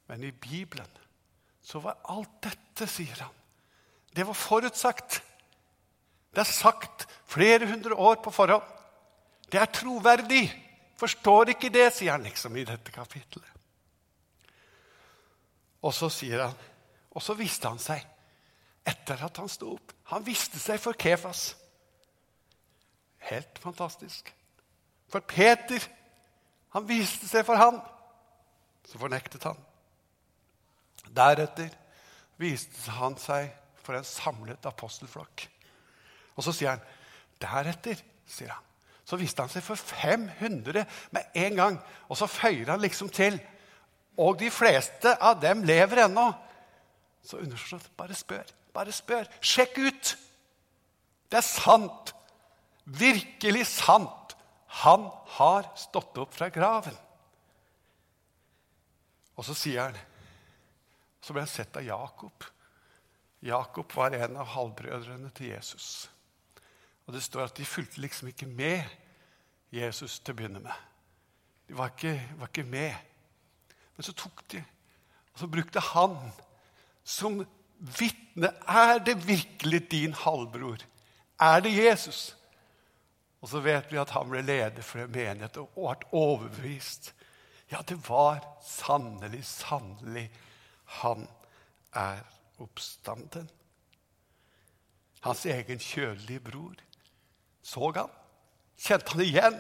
Men 0.09 0.25
i 0.25 0.33
Bibelen 0.33 0.89
så 1.63 1.83
var 1.85 2.01
alt 2.09 2.33
dette, 2.47 2.89
sier 2.89 3.21
han, 3.21 3.35
det 4.17 4.25
var 4.27 4.35
forutsagt. 4.35 5.21
Det 6.33 6.41
er 6.41 6.49
sagt 6.49 7.05
flere 7.29 7.69
hundre 7.69 7.95
år 7.95 8.23
på 8.25 8.33
forhånd. 8.33 8.78
Det 9.53 9.61
er 9.61 9.71
troverdig. 9.73 10.47
Forstår 10.99 11.55
ikke 11.55 11.71
det, 11.73 11.87
sier 11.95 12.17
han 12.17 12.27
liksom 12.27 12.57
i 12.59 12.67
dette 12.67 12.93
kapittelet. 12.93 13.55
Og 15.87 15.95
så 15.95 16.09
sier 16.11 16.43
han, 16.43 16.57
og 17.15 17.23
så 17.23 17.37
viste 17.39 17.71
han 17.71 17.79
seg 17.79 18.03
etter 18.89 19.21
at 19.25 19.39
han 19.39 19.51
sto 19.51 19.77
opp. 19.77 19.93
Han 20.11 20.25
viste 20.27 20.59
seg 20.61 20.81
for 20.83 20.97
Kefas. 20.99 21.53
Helt 23.29 23.61
fantastisk. 23.63 24.33
For 25.09 25.25
Peter, 25.25 25.85
han 26.75 26.87
viste 26.89 27.29
seg 27.29 27.47
for 27.47 27.61
han. 27.61 27.79
Så 28.89 29.01
fornektet 29.01 29.45
han. 29.47 29.59
Deretter 31.15 31.73
viste 32.41 32.95
han 32.99 33.17
seg 33.21 33.51
for 33.83 33.97
en 33.97 34.07
samlet 34.07 34.67
apostelflokk. 34.69 35.47
Og 36.37 36.45
så 36.45 36.55
sier 36.55 36.75
han, 36.75 36.85
deretter, 37.41 38.01
sier 38.29 38.53
han, 38.53 38.68
så 39.09 39.17
viste 39.17 39.41
han 39.41 39.49
seg 39.49 39.65
for 39.65 39.81
500 39.81 40.85
med 41.17 41.39
en 41.41 41.55
gang. 41.57 41.79
Og 42.13 42.19
så 42.21 42.29
føyer 42.29 42.69
han 42.69 42.83
liksom 42.83 43.09
til. 43.09 43.39
Og 44.21 44.37
de 44.37 44.51
fleste 44.53 45.15
av 45.17 45.39
dem 45.41 45.63
lever 45.65 46.03
ennå. 46.05 46.27
Så 47.25 47.41
underforstått, 47.41 47.89
bare 47.97 48.17
spør. 48.19 48.51
Bare 48.77 48.93
spør. 48.93 49.31
Sjekk 49.41 49.81
ut! 49.81 50.13
Det 51.29 51.41
er 51.41 51.47
sant. 51.47 52.13
Virkelig 52.85 53.65
sant. 53.71 54.37
Han 54.85 55.09
har 55.39 55.71
stått 55.81 56.21
opp 56.21 56.37
fra 56.37 56.51
graven. 56.53 56.97
Og 59.39 59.47
så 59.47 59.57
sier 59.57 59.89
han 59.89 59.99
Så 61.23 61.35
ble 61.35 61.43
han 61.43 61.51
sett 61.51 61.77
av 61.77 61.85
Jakob. 61.85 62.45
Jakob 63.45 63.91
var 63.95 64.15
en 64.17 64.39
av 64.41 64.49
halvbrødrene 64.53 65.29
til 65.37 65.51
Jesus. 65.53 66.09
Og 67.07 67.15
Det 67.15 67.23
står 67.25 67.49
at 67.49 67.57
de 67.57 67.65
fulgte 67.65 68.01
liksom 68.01 68.29
ikke 68.29 68.47
med 68.47 68.85
Jesus 69.73 70.19
til 70.21 70.35
å 70.35 70.39
begynne 70.39 70.63
med. 70.65 70.85
De 71.69 71.77
var 71.77 71.93
ikke, 71.93 72.15
var 72.41 72.51
ikke 72.51 72.65
med. 72.65 72.95
Men 73.97 74.07
så 74.07 74.15
tok 74.17 74.45
de, 74.53 74.63
og 75.33 75.43
så 75.43 75.49
brukte 75.51 75.83
han 75.93 76.17
som 77.05 77.43
vitne. 77.99 78.53
Er 78.67 78.99
det 79.05 79.19
virkelig 79.27 79.83
din 79.91 80.15
halvbror? 80.17 80.81
Er 81.41 81.61
det 81.61 81.75
Jesus? 81.77 82.37
Og 83.41 83.49
så 83.53 83.61
vet 83.63 83.93
vi 83.93 84.01
at 84.01 84.11
han 84.17 84.31
ble 84.31 84.43
leder 84.43 84.83
for 84.83 85.05
en 85.05 85.13
menighet 85.15 85.61
og 85.61 85.71
ble 85.77 86.09
overbevist. 86.17 87.13
Ja, 87.71 87.83
det 87.87 88.01
var 88.09 88.41
sannelig, 88.65 89.45
sannelig 89.45 90.27
han 91.03 91.29
er 91.93 92.25
oppstanden. 92.59 93.51
Hans 95.21 95.45
egen 95.47 95.83
kjølige 95.83 96.41
bror 96.41 96.79
så 97.63 97.91
han, 97.95 98.11
kjente 98.79 99.15
han 99.15 99.25
igjen, 99.25 99.59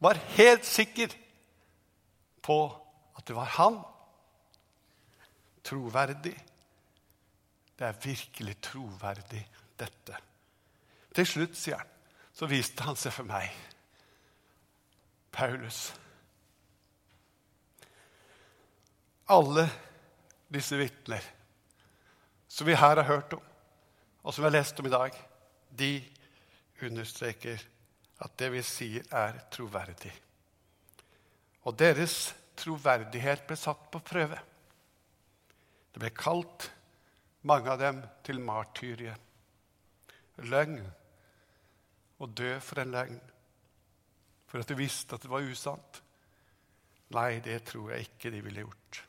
var 0.00 0.20
helt 0.36 0.64
sikker 0.64 1.12
på 2.42 2.58
at 3.16 3.26
det 3.28 3.36
var 3.36 3.50
han. 3.58 3.80
Troverdig. 5.64 6.36
Det 7.78 7.86
er 7.86 8.00
virkelig 8.02 8.56
troverdig, 8.64 9.42
dette. 9.80 10.16
Til 11.14 11.26
slutt, 11.26 11.56
sier 11.56 11.80
han, 11.80 11.90
så 12.32 12.48
viste 12.48 12.84
han 12.84 12.96
seg 12.96 13.12
for 13.12 13.28
meg. 13.28 13.52
Paulus. 15.32 15.90
Alle 19.30 19.68
disse 20.50 20.76
vitner 20.80 21.24
som 22.50 22.66
vi 22.66 22.74
her 22.74 22.98
har 22.98 23.06
hørt 23.06 23.32
om, 23.36 23.42
og 24.22 24.34
som 24.34 24.42
vi 24.42 24.48
har 24.48 24.56
lest 24.58 24.80
om 24.80 24.88
i 24.88 24.92
dag, 24.92 25.14
de 25.78 25.92
understreker 26.88 27.60
at 28.20 28.36
det 28.40 28.50
vi 28.52 28.62
sier, 28.64 29.06
er 29.12 29.38
troverdig. 29.52 30.12
Og 31.68 31.76
deres 31.78 32.34
troverdighet 32.60 33.46
ble 33.48 33.56
satt 33.58 33.88
på 33.92 34.00
prøve. 34.04 34.38
Det 35.90 36.00
ble 36.00 36.12
kalt 36.14 36.70
mange 37.48 37.72
av 37.72 37.80
dem 37.80 38.00
til 38.24 38.40
martyrie. 38.44 39.14
Løgn. 40.48 40.80
Å 42.20 42.28
dø 42.28 42.52
for 42.64 42.82
en 42.82 42.92
løgn. 42.92 43.20
For 44.50 44.60
at 44.60 44.68
de 44.68 44.76
visste 44.76 45.16
at 45.16 45.24
det 45.24 45.32
var 45.32 45.46
usant. 45.46 46.02
Nei, 47.16 47.40
det 47.44 47.62
tror 47.70 47.94
jeg 47.94 48.08
ikke 48.08 48.32
de 48.32 48.42
ville 48.44 48.64
gjort. 48.66 49.00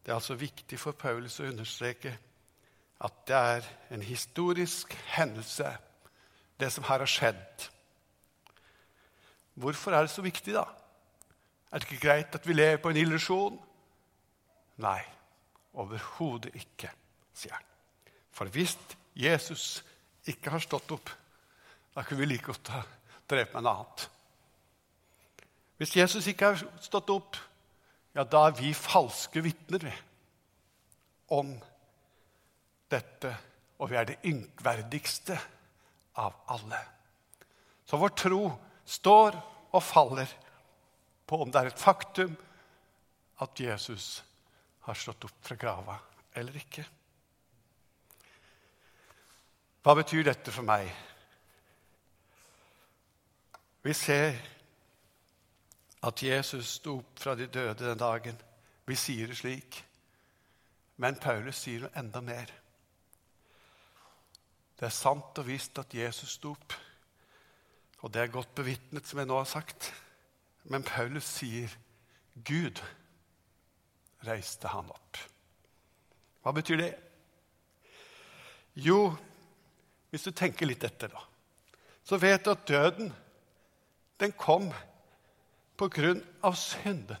Det 0.00 0.10
er 0.10 0.18
altså 0.18 0.36
viktig 0.38 0.78
for 0.80 0.96
Paulus 0.98 1.38
å 1.40 1.48
understreke 1.48 2.12
at 3.00 3.22
det 3.28 3.36
er 3.36 3.68
en 3.94 4.02
historisk 4.02 4.92
hendelse, 5.16 5.76
det 6.60 6.68
som 6.72 6.84
her 6.84 7.00
har 7.00 7.08
skjedd. 7.08 7.68
Hvorfor 9.54 9.92
er 9.96 10.04
det 10.04 10.12
så 10.12 10.22
viktig, 10.22 10.54
da? 10.54 10.66
Er 11.70 11.78
det 11.78 11.88
ikke 11.88 12.06
greit 12.06 12.34
at 12.34 12.46
vi 12.46 12.52
lever 12.52 12.80
på 12.82 12.90
en 12.90 13.00
illusjon? 13.00 13.58
Nei, 14.80 15.00
overhodet 15.72 16.52
ikke, 16.54 16.90
sier 17.36 17.54
han. 17.54 17.66
For 18.32 18.52
hvis 18.52 18.76
Jesus 19.16 19.84
ikke 20.28 20.52
har 20.52 20.62
stått 20.64 20.92
opp, 20.92 21.10
da 21.94 22.04
kunne 22.04 22.22
vi 22.22 22.32
like 22.32 22.46
godt 22.52 22.72
ha 22.74 22.82
drevet 23.30 23.54
med 23.54 23.64
noe 23.64 23.80
annet. 23.80 24.06
Hvis 25.80 25.96
Jesus 25.96 26.26
ikke 26.28 26.52
har 26.52 26.62
stått 26.84 27.10
opp, 27.12 27.38
ja, 28.14 28.24
da 28.24 28.46
er 28.48 28.56
vi 28.58 28.74
falske 28.76 29.40
vitner 29.44 29.86
om 31.32 31.54
dette. 32.90 33.32
Og 33.80 33.90
vi 33.90 33.96
er 33.96 34.08
det 34.08 34.20
ynkverdigste 34.28 35.38
av 36.20 36.36
alle. 36.52 36.80
Så 37.86 37.98
vår 37.98 38.14
tro 38.18 38.44
står 38.84 39.38
og 39.70 39.82
faller 39.82 40.30
på 41.26 41.40
om 41.42 41.50
det 41.50 41.60
er 41.62 41.70
et 41.70 41.80
faktum 41.80 42.34
at 43.40 43.60
Jesus 43.60 44.20
har 44.86 44.98
stått 44.98 45.24
opp 45.28 45.44
fra 45.46 45.56
grava 45.56 45.96
eller 46.36 46.56
ikke. 46.60 46.84
Hva 49.80 49.94
betyr 49.96 50.26
dette 50.26 50.52
for 50.52 50.66
meg? 50.66 50.90
Vi 53.80 53.94
ser 53.96 54.36
at 56.04 56.22
Jesus 56.22 56.76
sto 56.80 56.98
opp 57.00 57.20
fra 57.22 57.34
de 57.36 57.46
døde 57.48 57.86
den 57.86 58.00
dagen. 58.00 58.36
Vi 58.84 58.96
sier 58.96 59.30
det 59.30 59.38
slik. 59.40 59.80
Men 61.00 61.16
Paulus 61.16 61.62
sier 61.64 61.86
noe 61.86 61.96
enda 61.96 62.20
mer. 62.24 62.52
Det 64.80 64.88
er 64.88 64.96
sant 64.96 65.36
og 65.36 65.44
visst 65.44 65.76
at 65.76 65.92
Jesus 65.92 66.38
sto 66.38 66.54
opp, 66.54 66.72
og 68.00 68.12
det 68.14 68.22
er 68.22 68.32
godt 68.32 68.54
bevitnet, 68.56 69.04
som 69.04 69.18
jeg 69.20 69.28
nå 69.28 69.36
har 69.36 69.48
sagt. 69.48 69.90
Men 70.72 70.86
Paulus 70.88 71.26
sier 71.28 71.74
Gud 72.48 72.80
reiste 74.24 74.70
han 74.72 74.88
opp. 74.88 75.18
Hva 76.40 76.54
betyr 76.56 76.80
det? 76.80 76.94
Jo, 78.80 79.10
hvis 80.08 80.24
du 80.24 80.32
tenker 80.32 80.68
litt 80.70 80.84
etter, 80.88 81.12
da, 81.12 81.26
så 82.00 82.16
vet 82.16 82.46
du 82.46 82.54
at 82.54 82.64
døden, 82.64 83.12
den 84.20 84.32
kom 84.32 84.70
på 85.76 85.90
grunn 85.92 86.24
av 86.40 86.56
synden. 86.56 87.20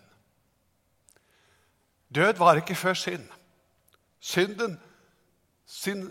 Død 2.08 2.40
var 2.40 2.58
ikke 2.58 2.74
før 2.74 2.96
synd. 2.96 3.28
Synden, 4.20 4.80
sin, 5.68 6.08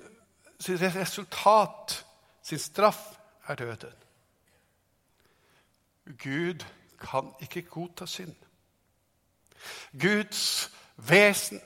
sin 0.59 0.77
resultat, 0.95 2.05
sin 2.41 2.59
straff, 2.59 3.19
er 3.47 3.55
døden. 3.55 3.93
Gud 6.05 6.65
kan 6.99 7.33
ikke 7.39 7.61
godta 7.61 8.05
synd. 8.05 8.35
Guds 10.01 10.71
vesen 10.95 11.61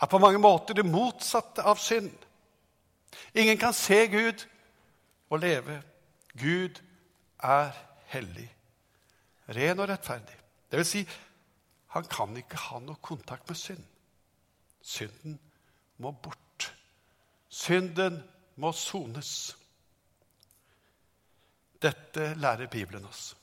er 0.00 0.06
på 0.06 0.18
mange 0.18 0.38
måter 0.38 0.74
det 0.74 0.86
motsatte 0.86 1.62
av 1.62 1.76
synd. 1.76 2.12
Ingen 3.34 3.58
kan 3.58 3.72
se 3.72 4.06
Gud 4.08 4.46
og 5.30 5.38
leve. 5.38 5.82
Gud 6.38 6.80
er 7.42 7.70
hellig, 8.12 8.48
ren 9.48 9.78
og 9.78 9.88
rettferdig. 9.88 10.38
Det 10.70 10.78
vil 10.78 10.86
si, 10.86 11.08
han 11.92 12.04
kan 12.08 12.36
ikke 12.36 12.56
ha 12.56 12.80
noe 12.80 12.96
kontakt 13.04 13.48
med 13.48 13.56
synd. 13.56 13.84
Synden 14.82 15.38
må 15.98 16.10
bort. 16.10 16.41
Synden 17.52 18.22
må 18.56 18.72
sones. 18.72 19.52
Dette 21.82 22.32
lærer 22.40 22.70
Bibelen 22.72 23.04
oss. 23.04 23.34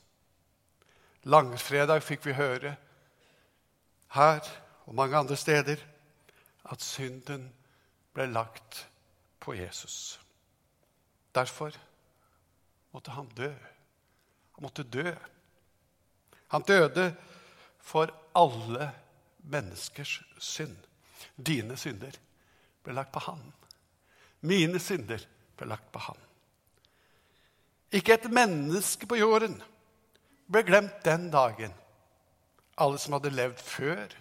Langfredag 1.30 2.02
fikk 2.02 2.24
vi 2.26 2.34
høre 2.34 2.72
her 4.16 4.40
og 4.88 4.96
mange 4.98 5.16
andre 5.16 5.36
steder 5.38 5.82
at 6.72 6.82
synden 6.82 7.44
ble 8.16 8.26
lagt 8.32 8.80
på 9.40 9.54
Jesus. 9.54 10.18
Derfor 11.34 11.76
måtte 12.90 13.14
han 13.14 13.30
dø. 13.36 13.52
Han 14.56 14.66
måtte 14.66 14.82
dø. 14.82 15.14
Han 16.50 16.66
døde 16.66 17.12
for 17.78 18.10
alle 18.34 18.90
menneskers 19.38 20.18
synd. 20.38 20.76
Dine 21.36 21.76
synder 21.78 22.16
ble 22.82 22.96
lagt 22.96 23.14
på 23.14 23.22
han. 23.28 23.52
Mine 24.40 24.80
synder 24.80 25.22
ble 25.56 25.68
lagt 25.68 25.90
på 25.92 26.02
ham. 26.04 26.18
Ikke 27.92 28.14
et 28.14 28.30
menneske 28.30 29.06
på 29.06 29.18
jorden 29.18 29.58
ble 30.50 30.62
glemt 30.66 31.02
den 31.04 31.28
dagen. 31.32 31.74
Alle 32.80 32.98
som 32.98 33.16
hadde 33.16 33.34
levd 33.34 33.58
før 33.60 34.14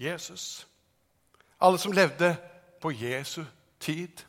Jesus. 0.00 0.66
Alle 1.60 1.78
som 1.78 1.92
levde 1.92 2.34
på 2.80 2.92
Jesu 2.92 3.44
tid. 3.80 4.24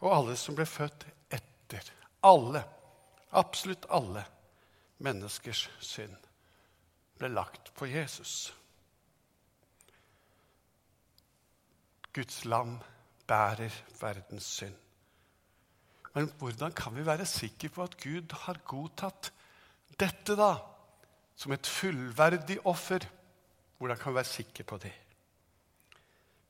Og 0.00 0.16
alle 0.16 0.36
som 0.36 0.56
ble 0.56 0.66
født 0.66 1.06
etter. 1.30 1.92
Alle, 2.26 2.64
absolutt 3.30 3.86
alle 3.90 4.24
menneskers 4.98 5.68
synd 5.80 6.16
ble 7.16 7.30
lagt 7.32 7.72
på 7.76 7.88
Jesus. 7.88 8.54
Guds 12.16 12.44
lam 12.44 12.78
bærer 13.26 13.82
verdens 14.00 14.44
synd. 14.44 14.74
Men 16.14 16.30
hvordan 16.38 16.72
kan 16.72 16.96
vi 16.96 17.06
være 17.06 17.26
sikre 17.26 17.68
på 17.68 17.82
at 17.82 17.96
Gud 18.00 18.32
har 18.32 18.60
godtatt 18.64 19.32
dette, 20.00 20.36
da? 20.36 20.54
Som 21.36 21.52
et 21.52 21.66
fullverdig 21.66 22.58
offer? 22.66 23.04
Hvordan 23.78 23.98
kan 23.98 24.12
vi 24.12 24.16
være 24.16 24.24
sikre 24.24 24.64
på 24.64 24.78
det? 24.80 24.92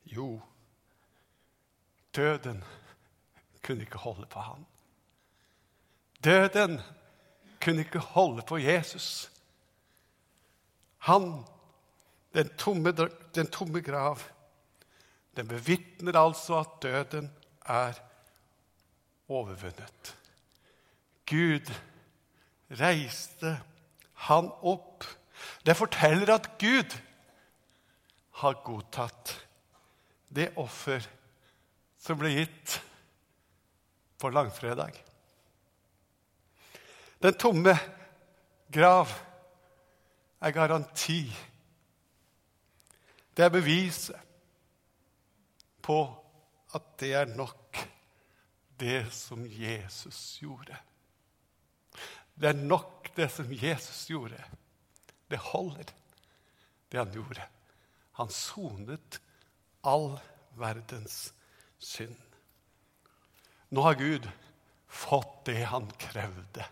Jo, 0.05 0.41
døden 2.15 2.63
kunne 3.63 3.83
ikke 3.83 3.97
holde 3.97 4.25
på 4.25 4.39
han. 4.39 4.65
Døden 6.23 6.79
kunne 7.61 7.83
ikke 7.83 7.99
holde 7.99 8.41
på 8.47 8.57
Jesus. 8.57 9.31
Han, 10.97 11.43
den 12.33 12.49
tomme, 12.57 12.91
den 13.35 13.51
tomme 13.51 13.81
grav, 13.81 14.19
den 15.37 15.47
bevitner 15.47 16.17
altså 16.17 16.61
at 16.63 16.77
døden 16.81 17.29
er 17.65 17.99
overvunnet. 19.29 20.13
Gud 21.27 21.71
reiste 22.79 23.57
han 24.27 24.49
opp. 24.61 25.05
Det 25.65 25.77
forteller 25.77 26.33
at 26.33 26.49
Gud 26.59 26.95
har 28.41 28.61
godtatt 28.65 29.35
det 30.33 30.49
offer 30.57 31.03
som 32.01 32.19
ble 32.19 32.33
gitt 32.33 32.79
på 34.17 34.31
langfredag. 34.33 34.95
Den 37.21 37.37
tomme 37.37 37.73
grav 38.73 39.11
er 40.41 40.53
garanti. 40.53 41.21
Det 43.37 43.45
er 43.45 43.53
beviset 43.53 44.26
på 45.87 46.01
at 46.75 46.87
det 46.99 47.13
er 47.15 47.35
nok, 47.37 47.79
det 48.77 49.07
som 49.15 49.45
Jesus 49.47 50.37
gjorde. 50.41 50.75
Det 52.37 52.51
er 52.51 52.59
nok, 52.59 53.07
det 53.15 53.29
som 53.33 53.47
Jesus 53.49 54.05
gjorde. 54.11 54.37
Det 55.31 55.39
holder, 55.41 55.87
det 56.91 56.99
han 56.99 57.13
gjorde. 57.15 57.47
Han 58.19 58.29
sonet 58.29 59.21
all 59.87 60.17
verdens 60.57 61.33
synd. 61.79 62.17
Nå 63.69 63.83
har 63.83 63.97
Gud 63.99 64.27
fått 64.87 65.45
det 65.49 65.63
han 65.71 65.87
krevde. 65.99 66.65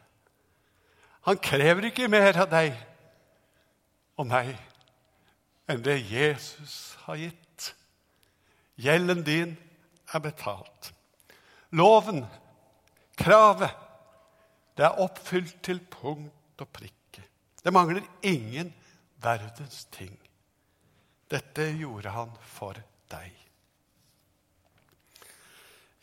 Han 1.26 1.42
krever 1.42 1.90
ikke 1.90 2.10
mer 2.12 2.38
av 2.38 2.52
deg 2.52 2.76
og 4.16 4.30
meg 4.30 4.54
enn 5.72 5.82
det 5.84 5.98
Jesus 6.06 6.94
har 7.08 7.18
gitt. 7.20 7.45
Gjelden 8.76 9.24
din 9.24 9.56
er 10.14 10.20
betalt. 10.20 10.92
Loven, 11.76 12.26
kravet, 13.16 13.72
det 14.76 14.84
er 14.84 15.00
oppfylt 15.04 15.62
til 15.64 15.80
punkt 15.92 16.62
og 16.62 16.72
prikke. 16.76 17.24
Det 17.64 17.74
mangler 17.74 18.04
ingen 18.22 18.74
verdens 19.24 19.86
ting. 19.96 20.14
Dette 21.32 21.72
gjorde 21.80 22.12
han 22.14 22.36
for 22.46 22.78
deg. 23.12 23.32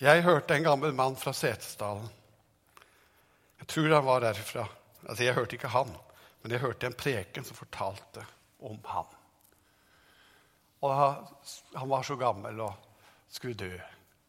Jeg 0.03 0.25
hørte 0.27 0.57
en 0.57 0.67
gammel 0.67 0.95
mann 0.97 1.15
fra 1.17 1.31
Setesdalen. 1.37 2.09
Jeg 3.61 3.69
tror 3.71 3.93
han 3.95 4.09
var 4.09 4.25
derfra. 4.25 4.65
Altså, 5.07 5.23
Jeg 5.23 5.35
hørte 5.35 5.57
ikke 5.57 5.71
han, 5.71 5.93
men 6.43 6.53
jeg 6.53 6.61
hørte 6.61 6.87
en 6.87 6.99
preken 6.99 7.45
som 7.45 7.57
fortalte 7.57 8.25
om 8.59 8.81
han. 8.85 9.07
Og 10.83 10.95
Han 11.79 11.89
var 11.89 12.03
så 12.03 12.17
gammel 12.19 12.61
og 12.61 12.73
skulle 13.31 13.59
dø. 13.59 13.73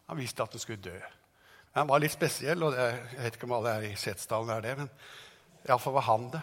Han 0.07 0.19
visste 0.19 0.43
at 0.43 0.53
han 0.53 0.61
skulle 0.61 0.83
dø. 0.83 0.99
Men 1.73 1.81
han 1.81 1.89
var 1.89 2.03
litt 2.03 2.13
spesiell, 2.13 2.61
og 2.63 2.75
det, 2.75 2.83
jeg 3.15 3.23
vet 3.23 3.37
ikke 3.37 3.47
om 3.49 3.55
alle 3.57 3.71
er 3.79 3.87
i 3.87 3.95
Setesdalen 3.97 4.51
er 4.53 4.61
det, 4.61 4.73
men 4.77 4.89
iallfall 5.65 5.95
var 5.95 6.05
han 6.05 6.27
det. 6.35 6.41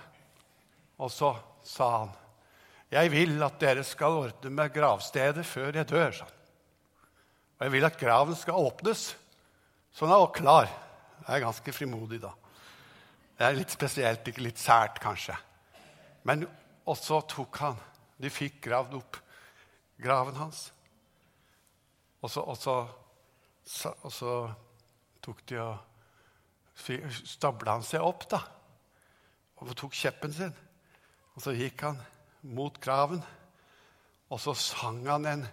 Og 1.01 1.13
så 1.15 1.31
sa 1.65 1.91
han, 1.99 2.11
'Jeg 2.91 3.11
vil 3.11 3.43
at 3.43 3.61
dere 3.61 3.85
skal 3.85 4.19
ordne 4.27 4.51
med 4.51 4.73
gravstedet 4.75 5.47
før 5.47 5.77
jeg 5.77 5.87
dør.' 5.87 6.13
sånn. 6.13 6.35
Og 7.59 7.65
jeg 7.65 7.73
vil 7.73 7.85
at 7.85 7.99
graven 8.01 8.35
skal 8.35 8.55
åpnes, 8.55 9.15
så 9.93 10.07
han 10.07 10.17
er 10.17 10.33
klar. 10.35 10.69
Jeg 11.29 11.37
er 11.37 11.45
ganske 11.45 11.73
frimodig, 11.73 12.21
da. 12.21 12.33
Det 13.39 13.47
er 13.47 13.53
litt 13.57 13.71
spesielt, 13.71 14.27
ikke 14.27 14.43
litt 14.43 14.59
sært, 14.59 14.99
kanskje. 14.99 15.37
Men 16.25 16.49
også 16.85 17.21
tok 17.29 17.57
han 17.63 17.77
De 18.21 18.29
fikk 18.29 18.59
gravd 18.67 18.95
opp 18.99 19.17
graven 20.03 20.39
hans. 20.41 20.71
Og 22.21 22.31
så, 22.31 22.43
og 22.45 22.57
så, 22.57 22.75
og 24.03 24.13
så 24.13 24.35
tok 25.25 25.45
de 25.49 25.61
og 25.61 25.79
stabla 27.25 27.77
han 27.77 27.87
seg 27.87 28.05
opp, 28.05 28.27
da. 28.31 28.41
Og 29.61 29.73
tok 29.77 29.97
kjeppen 29.97 30.33
sin. 30.33 30.53
Og 31.37 31.45
så 31.45 31.55
gikk 31.57 31.85
han 31.85 32.01
mot 32.57 32.77
graven, 32.81 33.21
og 34.31 34.41
så 34.41 34.55
sang 34.57 35.03
han 35.09 35.29
en 35.29 35.49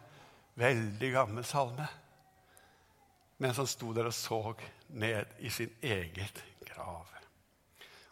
veldig 0.58 1.10
gammel 1.14 1.46
salme 1.46 1.88
mens 3.38 3.60
han 3.62 3.68
sto 3.70 3.92
der 3.94 4.08
og 4.10 4.16
så 4.18 4.40
ned 4.98 5.38
i 5.46 5.50
sin 5.54 5.70
eget 5.86 6.40
grav. 6.66 7.06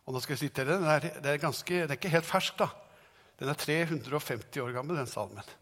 Og 0.05 0.13
nå 0.13 0.21
skal 0.21 0.35
jeg 0.35 0.43
si 0.43 0.49
til 0.53 0.67
dere, 0.69 0.81
det 0.83 0.91
er, 0.93 1.21
det 1.23 1.31
er, 1.31 1.41
ganske, 1.41 1.79
det 1.81 1.95
er 1.95 1.97
ikke 1.97 2.13
helt 2.13 2.27
fersk. 2.29 2.59
da. 2.59 2.67
Den 3.39 3.49
er 3.49 3.57
350 3.57 4.61
år 4.61 4.75
gammel, 4.75 4.99
den 4.99 5.09
salmen. 5.09 5.55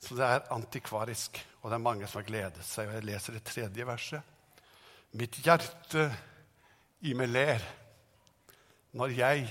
Så 0.00 0.16
det 0.16 0.24
er 0.24 0.52
antikvarisk, 0.54 1.38
og 1.60 1.70
det 1.70 1.76
er 1.76 1.84
mange 1.84 2.08
som 2.08 2.22
har 2.22 2.28
gledet 2.28 2.64
seg. 2.64 2.88
Og 2.88 2.96
jeg 2.96 3.08
leser 3.08 3.36
det 3.36 3.44
tredje 3.44 3.86
verset. 3.86 4.36
Mitt 5.20 5.40
hjerte 5.44 6.06
i 7.04 7.14
meg 7.18 7.32
ler 7.32 7.64
når 8.96 9.12
jeg 9.14 9.44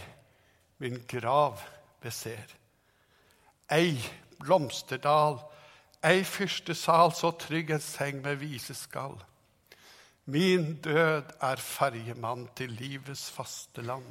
min 0.80 1.00
grav 1.08 1.60
beser. 2.04 2.56
Ei 3.72 4.00
blomsterdal, 4.40 5.40
ei 6.04 6.24
fyrstesal, 6.24 7.14
så 7.16 7.32
trygg 7.36 7.76
en 7.76 7.84
seng 7.84 8.24
med 8.24 8.40
vise 8.42 8.76
skal. 8.76 9.18
Min 10.30 10.76
død 10.84 11.36
er 11.42 11.62
ferjemann 11.64 12.48
til 12.56 12.72
livets 12.80 13.30
faste 13.34 13.82
land. 13.82 14.08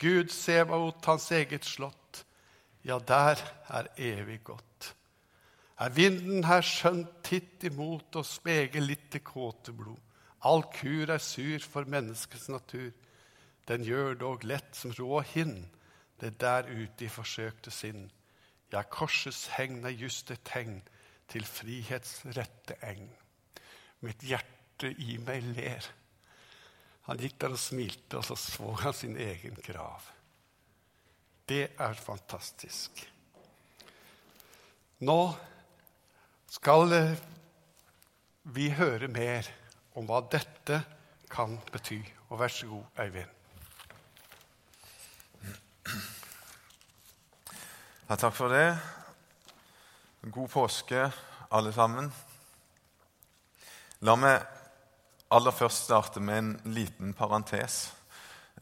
Gud 0.00 0.28
Sebaot, 0.34 1.04
hans 1.06 1.30
eget 1.30 1.64
slott, 1.64 2.24
ja, 2.84 2.98
der 2.98 3.40
er 3.68 3.88
evig 3.96 4.40
godt. 4.44 4.94
Er 5.82 5.90
vinden 5.90 6.44
her 6.46 6.62
skjønt 6.62 7.16
titt 7.26 7.64
imot 7.66 8.14
og 8.14 8.26
speger 8.28 8.84
litt 8.84 9.08
det 9.10 9.24
kåte 9.26 9.74
blod. 9.74 9.98
All 10.44 10.62
kur 10.70 11.10
er 11.10 11.22
sur 11.22 11.62
for 11.64 11.88
menneskets 11.88 12.50
natur. 12.52 12.92
Den 13.66 13.82
gjør 13.82 14.14
dog 14.20 14.44
lett 14.44 14.76
som 14.76 14.92
rå 14.94 15.22
hind, 15.32 15.64
det 16.20 16.36
der 16.40 16.68
ute 16.68 17.06
i 17.06 17.10
forsøkte 17.10 17.72
sinn. 17.72 18.10
Ja, 18.70 18.82
korsets 18.82 19.48
hegn 19.56 19.82
er 19.86 19.96
just 19.96 20.30
et 20.30 20.44
tegn 20.46 20.82
til 21.32 21.46
frihets 21.48 22.20
rette 22.36 22.76
eng. 22.84 23.08
Mitt 24.04 24.22
hjerte 24.22 24.92
i 25.00 25.16
meg 25.24 25.46
ler. 25.56 25.86
Han 27.08 27.20
gikk 27.20 27.38
der 27.40 27.56
og 27.56 27.60
smilte, 27.60 28.20
og 28.20 28.24
så 28.24 28.36
så 28.36 28.76
han 28.84 28.94
sin 28.96 29.16
egen 29.20 29.56
grav. 29.64 30.04
Det 31.48 31.74
er 31.80 31.98
fantastisk. 32.00 33.02
Nå 35.04 35.18
skal 36.54 36.92
vi 38.54 38.68
høre 38.70 39.08
mer 39.10 39.46
om 39.98 40.06
hva 40.06 40.20
dette 40.30 40.78
kan 41.32 41.56
bety. 41.72 41.98
Og 42.30 42.38
vær 42.38 42.52
så 42.52 42.68
god, 42.70 42.84
Øyvind. 43.00 43.30
Ja, 48.08 48.16
takk 48.16 48.34
for 48.36 48.52
det. 48.52 48.76
God 50.30 50.48
påske, 50.52 51.08
alle 51.50 51.72
sammen. 51.72 52.12
La 54.04 54.14
meg 54.20 54.44
aller 55.34 55.54
først 55.56 55.88
starte 55.88 56.20
med 56.20 56.38
en 56.38 56.54
liten 56.76 57.14
parentes 57.16 57.88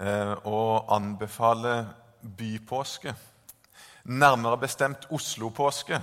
eh, 0.00 0.32
og 0.48 0.88
anbefale 0.94 1.76
bypåske. 2.22 3.14
Nærmere 4.04 4.62
bestemt 4.64 5.08
Oslo-påske. 5.10 6.00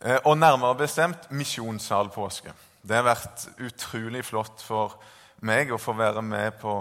Eh, 0.00 0.18
og 0.24 0.38
nærmere 0.38 0.76
bestemt 0.78 1.30
Misjonssal 1.34 2.10
påske. 2.14 2.52
Det 2.86 2.94
har 2.94 3.06
vært 3.08 3.48
utrolig 3.66 4.22
flott 4.22 4.62
for 4.62 4.94
meg 5.42 5.72
å 5.74 5.78
få 5.82 5.96
være 5.98 6.22
med 6.22 6.54
på 6.60 6.74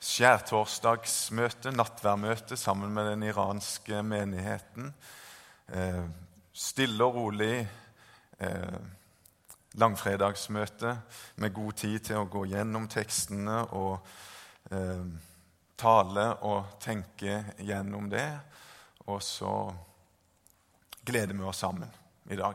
skjærtorsdagsmøte, 0.00 1.74
nattværmøte, 1.76 2.56
sammen 2.56 2.94
med 2.94 3.10
den 3.10 3.26
iranske 3.28 4.00
menigheten. 4.02 4.94
Eh, 5.68 6.00
stille 6.56 7.04
og 7.04 7.20
rolig 7.20 7.68
eh, 8.40 8.80
langfredagsmøte 9.76 10.96
med 11.36 11.54
god 11.54 11.78
tid 11.84 12.00
til 12.08 12.22
å 12.22 12.30
gå 12.32 12.46
gjennom 12.54 12.88
tekstene 12.88 13.60
og 13.76 13.98
eh, 14.72 15.04
tale 15.76 16.28
og 16.48 16.80
tenke 16.80 17.42
gjennom 17.60 18.08
det. 18.08 18.28
Og 19.04 19.20
så 19.20 19.56
gleder 21.04 21.36
vi 21.36 21.44
oss 21.44 21.66
sammen 21.68 22.07
i 22.30 22.36
dag 22.36 22.54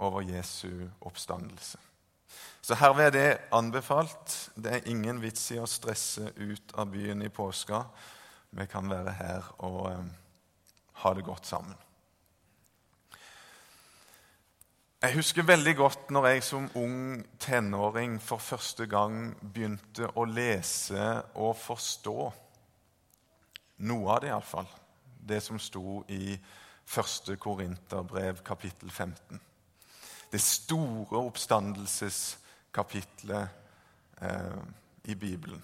over 0.00 0.20
Jesu 0.20 0.88
oppstandelse. 1.00 1.78
Så 2.62 2.74
herved 2.74 3.04
er 3.04 3.10
det 3.10 3.38
anbefalt. 3.52 4.50
Det 4.56 4.72
er 4.72 4.88
ingen 4.90 5.20
vits 5.22 5.50
i 5.50 5.58
å 5.58 5.68
stresse 5.68 6.32
ut 6.36 6.74
av 6.78 6.90
byen 6.92 7.22
i 7.22 7.28
påska. 7.32 7.82
Vi 8.50 8.66
kan 8.70 8.90
være 8.90 9.14
her 9.18 9.52
og 9.66 9.86
um, 9.92 10.10
ha 11.02 11.14
det 11.14 11.24
godt 11.24 11.46
sammen. 11.46 11.76
Jeg 15.00 15.16
husker 15.16 15.46
veldig 15.48 15.72
godt 15.76 16.10
når 16.12 16.26
jeg 16.28 16.42
som 16.44 16.66
ung 16.76 17.22
tenåring 17.40 18.18
for 18.20 18.36
første 18.36 18.84
gang 18.86 19.30
begynte 19.40 20.10
å 20.12 20.26
lese 20.28 21.06
og 21.40 21.54
forstå 21.56 22.16
noe 23.88 24.10
av 24.12 24.20
det, 24.20 24.28
iallfall. 24.28 24.68
Det 25.20 25.40
som 25.40 25.56
sto 25.58 26.02
i 26.12 26.36
1. 26.98 27.38
Korinterbrev, 27.38 28.36
kapittel 28.44 28.90
15. 28.90 29.40
Det 30.32 30.40
store 30.40 31.18
oppstandelseskapitlet 31.18 33.48
eh, 34.20 34.58
i 35.04 35.14
Bibelen, 35.14 35.62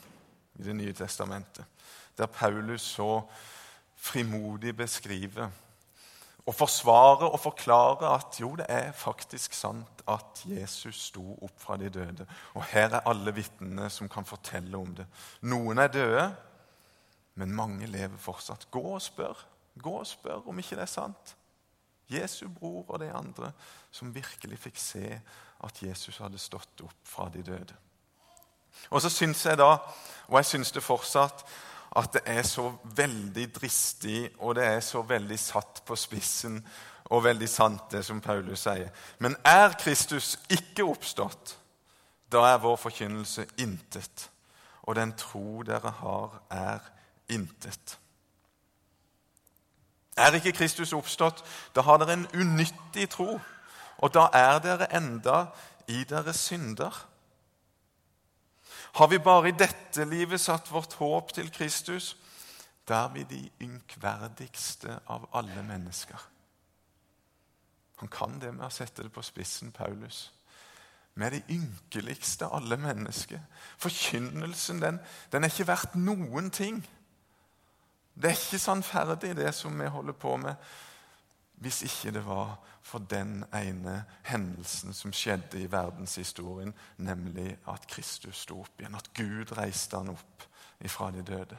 i 0.55 0.63
Det 0.63 0.77
nye 0.77 0.93
testamentet, 0.93 1.65
der 2.19 2.27
Paulus 2.27 2.83
så 2.83 3.23
frimodig 3.97 4.77
beskriver 4.77 5.51
og 6.47 6.55
forsvare 6.55 7.31
og 7.31 7.41
forklare 7.41 8.15
at 8.15 8.41
jo, 8.41 8.57
det 8.57 8.67
er 8.69 8.93
faktisk 8.93 9.55
sant 9.55 10.03
at 10.09 10.45
Jesus 10.47 11.09
sto 11.09 11.39
opp 11.43 11.59
fra 11.59 11.77
de 11.77 11.91
døde. 11.91 12.27
Og 12.55 12.65
her 12.71 12.95
er 12.95 13.09
alle 13.11 13.35
vitnene 13.35 13.91
som 13.91 14.09
kan 14.09 14.25
fortelle 14.25 14.79
om 14.79 14.95
det. 14.95 15.07
Noen 15.43 15.79
er 15.83 15.91
døde, 15.91 16.29
men 17.35 17.55
mange 17.55 17.87
lever 17.87 18.17
fortsatt. 18.17 18.71
Gå 18.71 18.83
og 18.95 19.03
spør. 19.03 19.43
Gå 19.83 19.99
og 20.01 20.07
spør 20.07 20.49
om 20.49 20.59
ikke 20.59 20.77
det 20.77 20.87
er 20.87 20.93
sant. 20.93 21.37
Jesu 22.09 22.47
bror 22.49 22.85
og 22.89 23.01
de 23.03 23.11
andre 23.11 23.51
som 23.91 24.15
virkelig 24.15 24.59
fikk 24.59 24.79
se 24.79 25.21
at 25.67 25.83
Jesus 25.83 26.21
hadde 26.23 26.39
stått 26.39 26.85
opp 26.87 27.01
fra 27.05 27.29
de 27.33 27.43
døde. 27.43 27.75
Og 28.91 29.03
så 29.03 29.11
syns 29.11 29.47
jeg 29.47 29.59
da, 29.59 29.79
og 30.29 30.37
jeg 30.39 30.51
syns 30.51 30.73
det 30.73 30.85
fortsatt, 30.85 31.45
at 31.97 32.13
det 32.13 32.23
er 32.29 32.43
så 32.45 32.69
veldig 32.97 33.47
dristig, 33.55 34.29
og 34.39 34.55
det 34.59 34.67
er 34.67 34.81
så 34.85 35.01
veldig 35.03 35.39
satt 35.41 35.81
på 35.87 35.97
spissen 35.97 36.61
og 37.11 37.25
veldig 37.25 37.49
sant, 37.49 37.87
det 37.91 38.03
som 38.05 38.21
Paulus 38.21 38.67
sier. 38.67 38.91
Men 39.19 39.37
er 39.47 39.79
Kristus 39.81 40.35
ikke 40.53 40.85
oppstått, 40.85 41.57
da 42.33 42.43
er 42.51 42.63
vår 42.63 42.77
forkynnelse 42.83 43.47
intet. 43.63 44.29
Og 44.87 44.99
den 44.99 45.15
tro 45.19 45.63
dere 45.67 45.91
har, 46.03 46.41
er 46.51 46.85
intet. 47.33 47.97
Er 50.17 50.33
ikke 50.33 50.53
Kristus 50.53 50.93
oppstått, 50.97 51.45
da 51.75 51.85
har 51.85 52.01
dere 52.01 52.17
en 52.17 52.29
unyttig 52.35 53.11
tro. 53.13 53.41
Og 53.99 54.15
da 54.15 54.29
er 54.33 54.59
dere 54.65 54.89
enda 54.97 55.47
i 55.89 56.05
deres 56.05 56.37
synder. 56.49 57.07
Har 58.97 59.07
vi 59.07 59.19
bare 59.19 59.49
i 59.49 59.59
dette 59.59 60.05
livet 60.05 60.41
satt 60.41 60.73
vårt 60.73 60.97
håp 60.97 61.33
til 61.37 61.53
Kristus, 61.53 62.17
da 62.89 63.05
er 63.05 63.13
vi 63.13 63.25
de 63.29 63.43
ynkverdigste 63.61 65.01
av 65.07 65.29
alle 65.35 65.63
mennesker. 65.63 66.23
Han 67.97 68.09
kan 68.09 68.41
det 68.41 68.55
med 68.55 68.67
å 68.67 68.73
sette 68.73 69.03
det 69.03 69.13
på 69.13 69.25
spissen, 69.25 69.73
Paulus. 69.73 70.31
Vi 71.17 71.25
er 71.25 71.33
de 71.33 71.43
ynkeligste 71.51 72.45
av 72.45 72.61
alle 72.61 72.77
mennesker. 72.77 73.41
Forkynnelsen 73.81 74.83
den, 74.83 75.01
den 75.33 75.45
er 75.45 75.53
ikke 75.53 75.69
verdt 75.69 75.95
noen 75.97 76.51
ting. 76.53 76.83
Det 78.17 78.31
er 78.31 78.39
ikke 78.39 78.59
sannferdig, 78.59 79.37
det 79.37 79.55
som 79.55 79.81
vi 79.81 79.87
holder 79.93 80.13
på 80.13 80.37
med 80.37 80.55
hvis 81.57 81.83
ikke 81.83 82.11
det 82.13 82.27
var 82.27 82.59
for 82.85 82.99
den 82.99 83.45
ene 83.55 84.05
hendelsen 84.29 84.93
som 84.95 85.13
skjedde 85.13 85.61
i 85.61 85.71
verdenshistorien, 85.73 86.75
nemlig 86.97 87.57
at 87.69 87.87
Kristus 87.89 88.43
sto 88.45 88.61
opp 88.61 88.81
igjen, 88.81 88.95
at 88.95 89.09
Gud 89.17 89.55
reiste 89.57 89.97
han 89.97 90.13
opp 90.13 90.45
ifra 90.85 91.09
de 91.11 91.25
døde. 91.25 91.57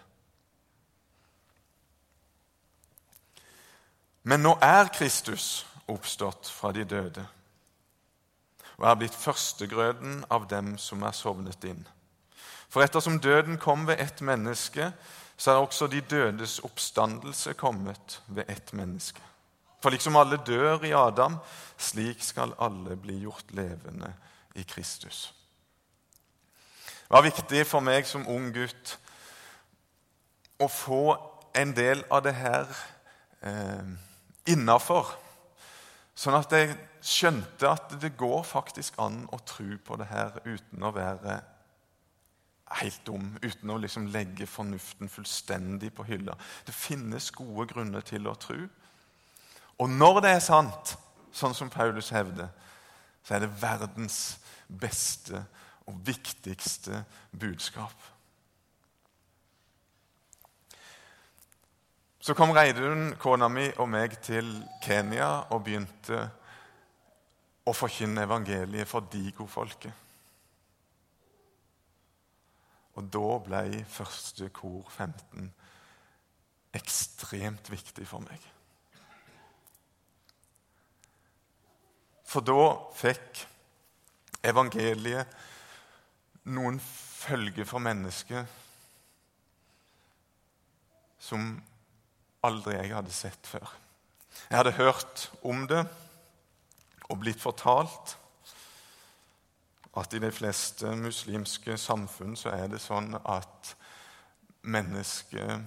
Men 4.24 4.43
nå 4.46 4.54
er 4.62 4.93
Kristus 4.93 5.65
oppstått 5.88 6.50
fra 6.52 6.72
de 6.76 6.86
døde 6.86 7.26
og 8.78 8.86
er 8.86 8.98
blitt 9.00 9.15
førstegrøden 9.17 10.20
av 10.30 10.46
dem 10.52 10.76
som 10.78 11.02
er 11.02 11.15
sovnet 11.17 11.63
inn. 11.65 11.80
For 12.70 12.84
ettersom 12.86 13.17
døden 13.24 13.58
kom 13.58 13.88
ved 13.88 13.98
ett 14.04 14.22
menneske, 14.22 14.91
så 15.38 15.52
er 15.52 15.62
også 15.62 15.88
de 15.88 16.02
dødes 16.02 16.60
oppstandelse 16.60 17.54
kommet 17.54 18.21
ved 18.28 18.43
ett 18.50 18.73
menneske. 18.73 19.21
For 19.82 19.93
liksom 19.93 20.15
alle 20.17 20.39
dør 20.47 20.84
i 20.84 20.91
Adam, 20.91 21.38
slik 21.78 22.23
skal 22.23 22.56
alle 22.60 22.97
bli 22.97 23.19
gjort 23.21 23.52
levende 23.54 24.13
i 24.56 24.63
Kristus. 24.63 25.34
Det 27.08 27.13
var 27.13 27.23
viktig 27.23 27.62
for 27.67 27.86
meg 27.86 28.08
som 28.10 28.26
ung 28.28 28.50
gutt 28.52 28.97
å 30.60 30.67
få 30.67 31.04
en 31.56 31.71
del 31.78 32.02
av 32.12 32.23
det 32.26 32.34
her 32.36 32.65
eh, 33.45 33.93
innafor. 34.50 35.13
Sånn 36.17 36.36
at 36.36 36.52
jeg 36.52 36.73
skjønte 37.06 37.69
at 37.69 37.93
det 38.02 38.15
går 38.17 38.41
faktisk 38.43 38.97
an 39.00 39.21
å 39.32 39.39
tro 39.45 39.78
på 39.86 40.00
det 40.02 40.10
her 40.10 40.41
uten 40.43 40.84
å 40.84 40.91
være 40.95 41.38
helt 42.82 43.06
dum, 43.08 43.30
uten 43.41 43.71
å 43.71 43.80
liksom 43.80 44.10
legge 44.12 44.47
fornuften 44.49 45.10
fullstendig 45.10 45.93
på 45.95 46.06
hylla. 46.08 46.36
Det 46.67 46.75
finnes 46.75 47.32
gode 47.36 47.67
grunner 47.71 48.03
til 48.06 48.27
å 48.27 48.36
tro. 48.39 48.60
Og 49.77 49.89
når 49.89 50.21
det 50.25 50.34
er 50.36 50.43
sant, 50.43 50.95
sånn 51.32 51.56
som 51.56 51.71
Paulus 51.71 52.10
hevder, 52.15 52.49
så 53.23 53.38
er 53.38 53.45
det 53.45 53.56
verdens 53.62 54.38
beste 54.67 55.43
og 55.88 55.99
viktigste 56.08 57.03
budskap. 57.32 57.95
Så 62.19 62.36
kom 62.36 62.51
Reidun, 62.51 63.13
kona 63.19 63.47
mi 63.47 63.69
og 63.80 63.88
meg 63.88 64.17
til 64.25 64.49
Kenya 64.84 65.45
og 65.56 65.63
begynte 65.63 66.25
å 67.67 67.75
forkynne 67.75 68.25
evangeliet 68.27 68.89
for 68.89 69.08
Digo-folket. 69.08 70.07
Og 72.97 73.10
da 73.13 73.38
ble 73.45 73.83
første 73.89 74.49
kor 74.55 74.88
15 74.89 75.51
ekstremt 76.77 77.69
viktig 77.71 78.05
for 78.10 78.25
meg. 78.25 78.41
For 82.27 82.43
da 82.43 82.63
fikk 82.97 83.45
evangeliet 84.47 85.29
noen 86.47 86.79
følger 86.81 87.67
for 87.67 87.83
mennesket 87.83 88.47
som 91.27 91.55
aldri 92.45 92.77
jeg 92.77 92.93
hadde 92.95 93.15
sett 93.15 93.49
før. 93.49 93.67
Jeg 94.47 94.60
hadde 94.60 94.77
hørt 94.77 95.29
om 95.47 95.65
det 95.69 95.83
og 97.07 97.19
blitt 97.23 97.41
fortalt 97.41 98.17
at 99.99 100.13
i 100.13 100.19
de 100.19 100.31
fleste 100.31 100.95
muslimske 100.95 101.77
samfunn 101.77 102.36
så 102.38 102.53
er 102.53 102.67
det 102.71 102.81
sånn 102.81 103.15
at 103.17 103.75
mennesket 104.67 105.63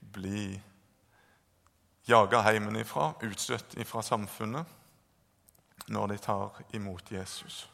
blir 0.00 0.58
jaga 2.08 2.42
hjemmefra, 2.52 3.14
utstøtt 3.26 3.78
fra 3.86 4.02
samfunnet, 4.02 4.66
når 5.86 6.12
de 6.12 6.18
tar 6.18 6.60
imot 6.74 7.10
Jesus. 7.12 7.64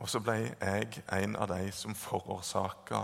Og 0.00 0.08
så 0.08 0.20
ble 0.24 0.38
jeg 0.48 1.02
en 1.12 1.36
av 1.36 1.50
de 1.52 1.72
som 1.76 1.94
forårsaka 1.94 3.02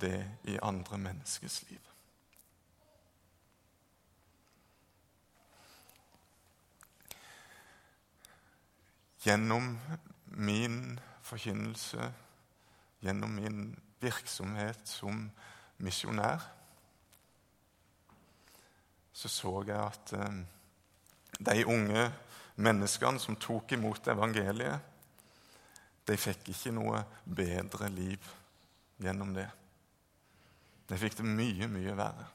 det 0.00 0.18
i 0.50 0.58
andre 0.62 0.98
menneskers 0.98 1.62
liv. 1.70 1.93
Gjennom 9.24 9.78
min 10.36 11.00
forkynnelse, 11.24 12.10
gjennom 13.00 13.30
min 13.38 13.62
virksomhet 14.00 14.82
som 14.88 15.30
misjonær, 15.80 16.44
så 19.14 19.28
så 19.28 19.62
jeg 19.64 19.78
at 19.78 20.12
eh, 20.18 20.40
de 21.40 21.64
unge 21.70 22.04
menneskene 22.56 23.20
som 23.22 23.36
tok 23.40 23.72
imot 23.72 24.08
evangeliet, 24.12 24.80
de 26.04 26.16
fikk 26.20 26.50
ikke 26.52 26.72
noe 26.76 27.00
bedre 27.24 27.88
liv 27.88 28.32
gjennom 29.00 29.32
det. 29.34 29.48
De 30.88 30.98
fikk 31.00 31.16
det 31.22 31.28
mye, 31.28 31.68
mye 31.70 31.94
verre. 31.96 32.26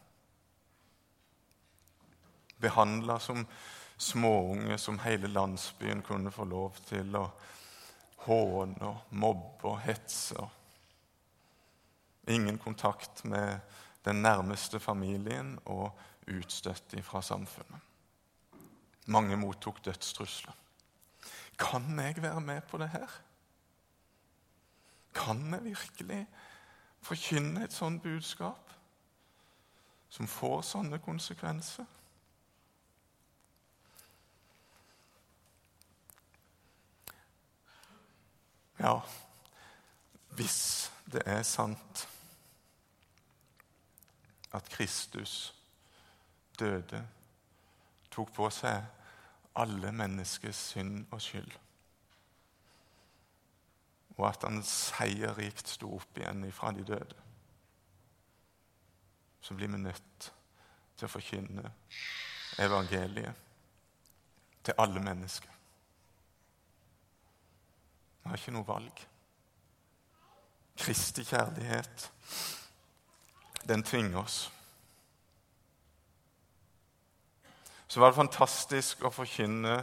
Behandla 2.60 3.20
som 3.22 3.44
småunge 4.00 4.78
som 4.78 5.00
hele 5.00 5.28
landsbyen 5.28 6.02
kunne 6.02 6.32
få 6.32 6.46
lov 6.48 6.78
til 6.88 7.16
å 7.20 7.26
håne 8.24 8.80
og 8.88 9.12
mobbe 9.12 9.68
og 9.68 9.82
hetse. 9.84 10.40
Ingen 12.32 12.58
kontakt 12.58 13.26
med 13.26 13.60
den 14.06 14.22
nærmeste 14.24 14.80
familien 14.80 15.58
og 15.66 15.92
utstøtt 16.32 16.96
fra 17.04 17.22
samfunnet. 17.22 17.80
Mange 19.06 19.38
mottok 19.38 19.84
dødstrusler. 19.86 20.56
Kan 21.60 22.00
jeg 22.00 22.22
være 22.22 22.42
med 22.42 22.62
på 22.62 22.78
det 22.78 22.90
her? 22.90 23.10
Kan 25.14 25.54
jeg 25.54 25.64
virkelig 25.64 26.28
forkynne 27.02 27.64
et 27.64 27.74
sånt 27.74 28.04
budskap 28.04 28.72
som 30.10 30.28
får 30.28 30.62
sånne 30.62 31.00
konsekvenser? 31.04 31.86
Ja, 38.80 39.00
hvis 40.30 40.92
det 41.12 41.22
er 41.26 41.44
sant 41.44 42.08
at 44.56 44.70
Kristus 44.70 45.56
døde, 46.60 47.02
tok 48.12 48.32
på 48.34 48.48
seg 48.54 48.86
alle 49.60 49.92
menneskers 49.92 50.62
synd 50.72 51.04
og 51.12 51.22
skyld, 51.22 51.52
og 54.16 54.26
at 54.30 54.48
han 54.48 54.64
seierrikt 54.64 55.76
sto 55.76 55.92
opp 56.00 56.18
igjen 56.20 56.48
ifra 56.48 56.72
de 56.76 56.88
døde, 56.88 57.20
så 59.42 59.56
blir 59.60 59.72
vi 59.76 59.84
nødt 59.84 60.32
til 60.96 61.08
å 61.08 61.12
forkynne 61.12 61.72
evangeliet 62.60 63.48
til 64.64 64.80
alle 64.80 65.04
mennesker. 65.04 65.59
Vi 68.22 68.30
har 68.30 68.38
ikke 68.38 68.54
noe 68.56 68.68
valg. 68.68 69.02
Kristi 70.80 71.26
kjærlighet, 71.28 72.06
den 73.68 73.84
tvinger 73.84 74.22
oss. 74.22 74.38
Så 77.88 78.00
var 78.00 78.12
det 78.12 78.20
fantastisk 78.22 79.02
å 79.04 79.12
forkynne 79.12 79.80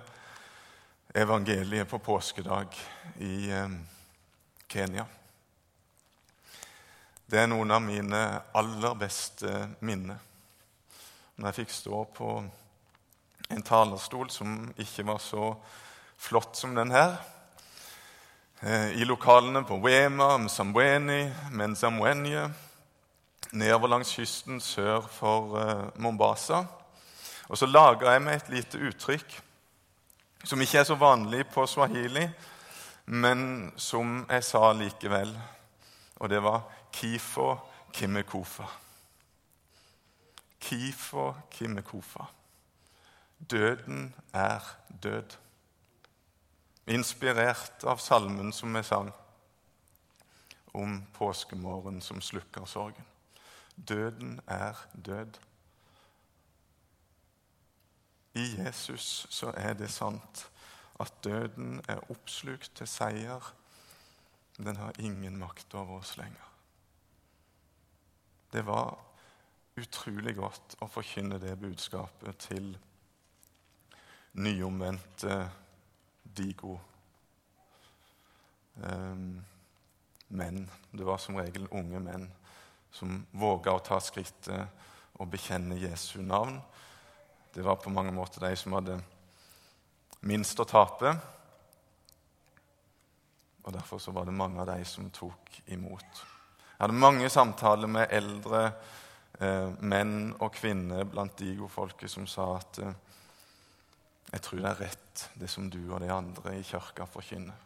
evangeliet 1.16 1.88
på 1.90 1.98
påskedag 1.98 2.76
i 3.24 3.50
eh, 3.50 3.76
Kenya. 4.70 5.06
Det 7.26 7.40
er 7.42 7.48
noen 7.50 7.74
av 7.74 7.82
mine 7.82 8.20
aller 8.54 8.94
beste 9.00 9.50
minner. 9.82 10.20
Når 11.34 11.48
jeg 11.48 11.58
fikk 11.58 11.74
stå 11.74 12.04
på 12.14 12.28
en 13.50 13.64
talerstol 13.66 14.30
som 14.30 14.68
ikke 14.78 15.06
var 15.10 15.18
så 15.22 15.48
flott 16.16 16.54
som 16.58 16.78
den 16.78 16.94
her, 16.94 17.18
i 18.62 19.04
lokalene 19.04 19.64
på 19.64 19.76
Wema, 19.76 20.38
Msambweni, 20.38 21.32
Menzamwenye, 21.50 22.48
nedover 23.52 23.88
langs 23.88 24.14
kysten 24.16 24.60
sør 24.60 25.00
for 25.00 25.40
uh, 25.56 26.00
Mombasa. 26.00 26.64
Og 27.48 27.58
så 27.58 27.66
laga 27.66 28.10
jeg 28.10 28.22
meg 28.24 28.40
et 28.40 28.48
lite 28.50 28.80
uttrykk 28.88 29.36
som 30.46 30.60
ikke 30.62 30.78
er 30.78 30.86
så 30.88 30.94
vanlig 30.98 31.44
på 31.50 31.66
swahili, 31.66 32.24
men 33.06 33.72
som 33.76 34.24
jeg 34.30 34.44
sa 34.44 34.72
likevel. 34.72 35.36
Og 36.16 36.30
det 36.30 36.42
var 36.42 36.62
'kifo 36.92 37.56
kimekofa. 37.92 38.66
Kifo 40.60 41.34
kimekofa. 41.50 42.24
Døden 43.50 44.14
er 44.32 44.60
død 45.02 45.36
inspirert 46.86 47.84
av 47.84 47.96
salmen 47.96 48.52
som 48.52 48.74
vi 48.74 48.82
sang 48.82 49.12
om 50.76 51.02
påskemorgen 51.12 52.00
som 52.00 52.20
slukker 52.20 52.64
sorgen. 52.64 53.04
Døden 53.76 54.40
er 54.46 54.76
død. 54.92 55.38
I 58.36 58.44
Jesus 58.62 59.26
så 59.30 59.52
er 59.56 59.74
det 59.74 59.90
sant 59.90 60.46
at 61.00 61.12
døden 61.24 61.80
er 61.88 62.04
oppslukt 62.12 62.74
til 62.76 62.88
seier. 62.88 63.52
Den 64.56 64.76
har 64.76 65.00
ingen 65.00 65.38
makt 65.40 65.74
over 65.74 66.00
oss 66.00 66.16
lenger. 66.16 66.52
Det 68.52 68.62
var 68.66 68.94
utrolig 69.76 70.36
godt 70.36 70.78
å 70.80 70.88
forkynne 70.88 71.40
det 71.40 71.58
budskapet 71.60 72.38
til 72.48 72.70
nyomvendte 74.36 75.40
Digo. 76.36 76.76
Um, 78.82 79.44
menn. 80.28 80.66
Det 80.90 81.04
var 81.04 81.18
som 81.22 81.38
regel 81.40 81.68
unge 81.70 82.00
menn 82.02 82.26
som 82.96 83.26
våga 83.30 83.74
å 83.76 83.82
ta 83.84 83.98
skrittet 84.00 85.20
og 85.20 85.28
bekjenne 85.32 85.78
Jesu 85.80 86.20
navn. 86.24 86.58
Det 87.52 87.64
var 87.64 87.80
på 87.80 87.92
mange 87.92 88.12
måter 88.12 88.44
de 88.44 88.56
som 88.56 88.76
hadde 88.76 88.98
minst 90.28 90.60
å 90.60 90.68
tape. 90.68 91.14
Og 93.64 93.72
Derfor 93.74 94.00
så 94.00 94.12
var 94.14 94.28
det 94.28 94.36
mange 94.36 94.60
av 94.62 94.70
de 94.70 94.84
som 94.84 95.08
tok 95.10 95.60
imot. 95.72 96.22
Jeg 96.76 96.84
hadde 96.84 97.00
mange 97.00 97.28
samtaler 97.32 97.90
med 97.90 98.12
eldre 98.12 98.62
eh, 99.40 99.72
menn 99.80 100.34
og 100.36 100.52
kvinner 100.54 101.08
blant 101.08 101.36
digo-folket 101.40 102.12
som 102.12 102.28
sa 102.28 102.50
at 102.58 102.80
eh, 102.84 102.98
jeg 104.36 104.44
tror 104.44 104.60
det 104.60 104.68
er 104.68 104.82
rett, 104.84 105.22
det 105.40 105.48
som 105.48 105.70
du 105.72 105.80
og 105.86 106.02
de 106.02 106.10
andre 106.12 106.58
i 106.58 106.64
kirka 106.66 107.06
forkynner. 107.08 107.56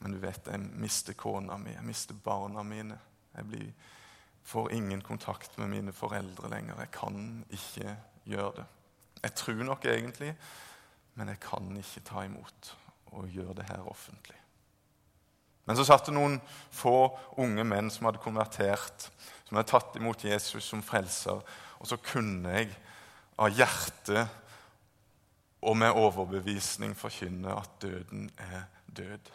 Men 0.00 0.14
du 0.14 0.18
vet, 0.22 0.46
jeg 0.48 0.60
mister 0.80 1.14
kona 1.18 1.58
mi, 1.60 1.74
jeg 1.74 1.84
mister 1.86 2.16
barna 2.24 2.64
mine. 2.66 2.96
Jeg 3.36 3.48
blir, 3.50 3.66
får 4.48 4.72
ingen 4.74 5.02
kontakt 5.04 5.58
med 5.60 5.68
mine 5.70 5.92
foreldre 5.92 6.48
lenger. 6.50 6.80
Jeg 6.80 6.90
kan 6.96 7.18
ikke 7.52 7.96
gjøre 8.32 8.54
det. 8.56 8.64
Jeg 9.22 9.34
tror 9.38 9.62
nok 9.68 9.84
egentlig, 9.86 10.32
men 11.14 11.28
jeg 11.28 11.40
kan 11.44 11.76
ikke 11.76 12.06
ta 12.08 12.24
imot 12.26 12.72
og 13.12 13.28
gjøre 13.28 13.60
det 13.60 13.68
her 13.68 13.84
offentlig. 13.86 14.38
Men 15.68 15.78
så 15.78 15.84
satt 15.86 16.08
det 16.08 16.16
noen 16.16 16.40
få 16.74 17.12
unge 17.38 17.62
menn 17.68 17.92
som 17.92 18.08
hadde 18.08 18.22
konvertert, 18.24 19.10
som 19.44 19.60
hadde 19.60 19.70
tatt 19.70 20.00
imot 20.00 20.24
Jesus 20.24 20.64
som 20.64 20.82
frelser, 20.82 21.44
og 21.78 21.86
så 21.86 22.00
kunne 22.00 22.56
jeg 22.56 22.72
av 23.38 23.52
hjertet 23.54 24.41
og 25.62 25.76
med 25.76 25.94
overbevisning 25.94 26.96
forkynne 26.98 27.54
at 27.54 27.70
døden 27.82 28.30
er 28.38 28.64
død 28.96 29.30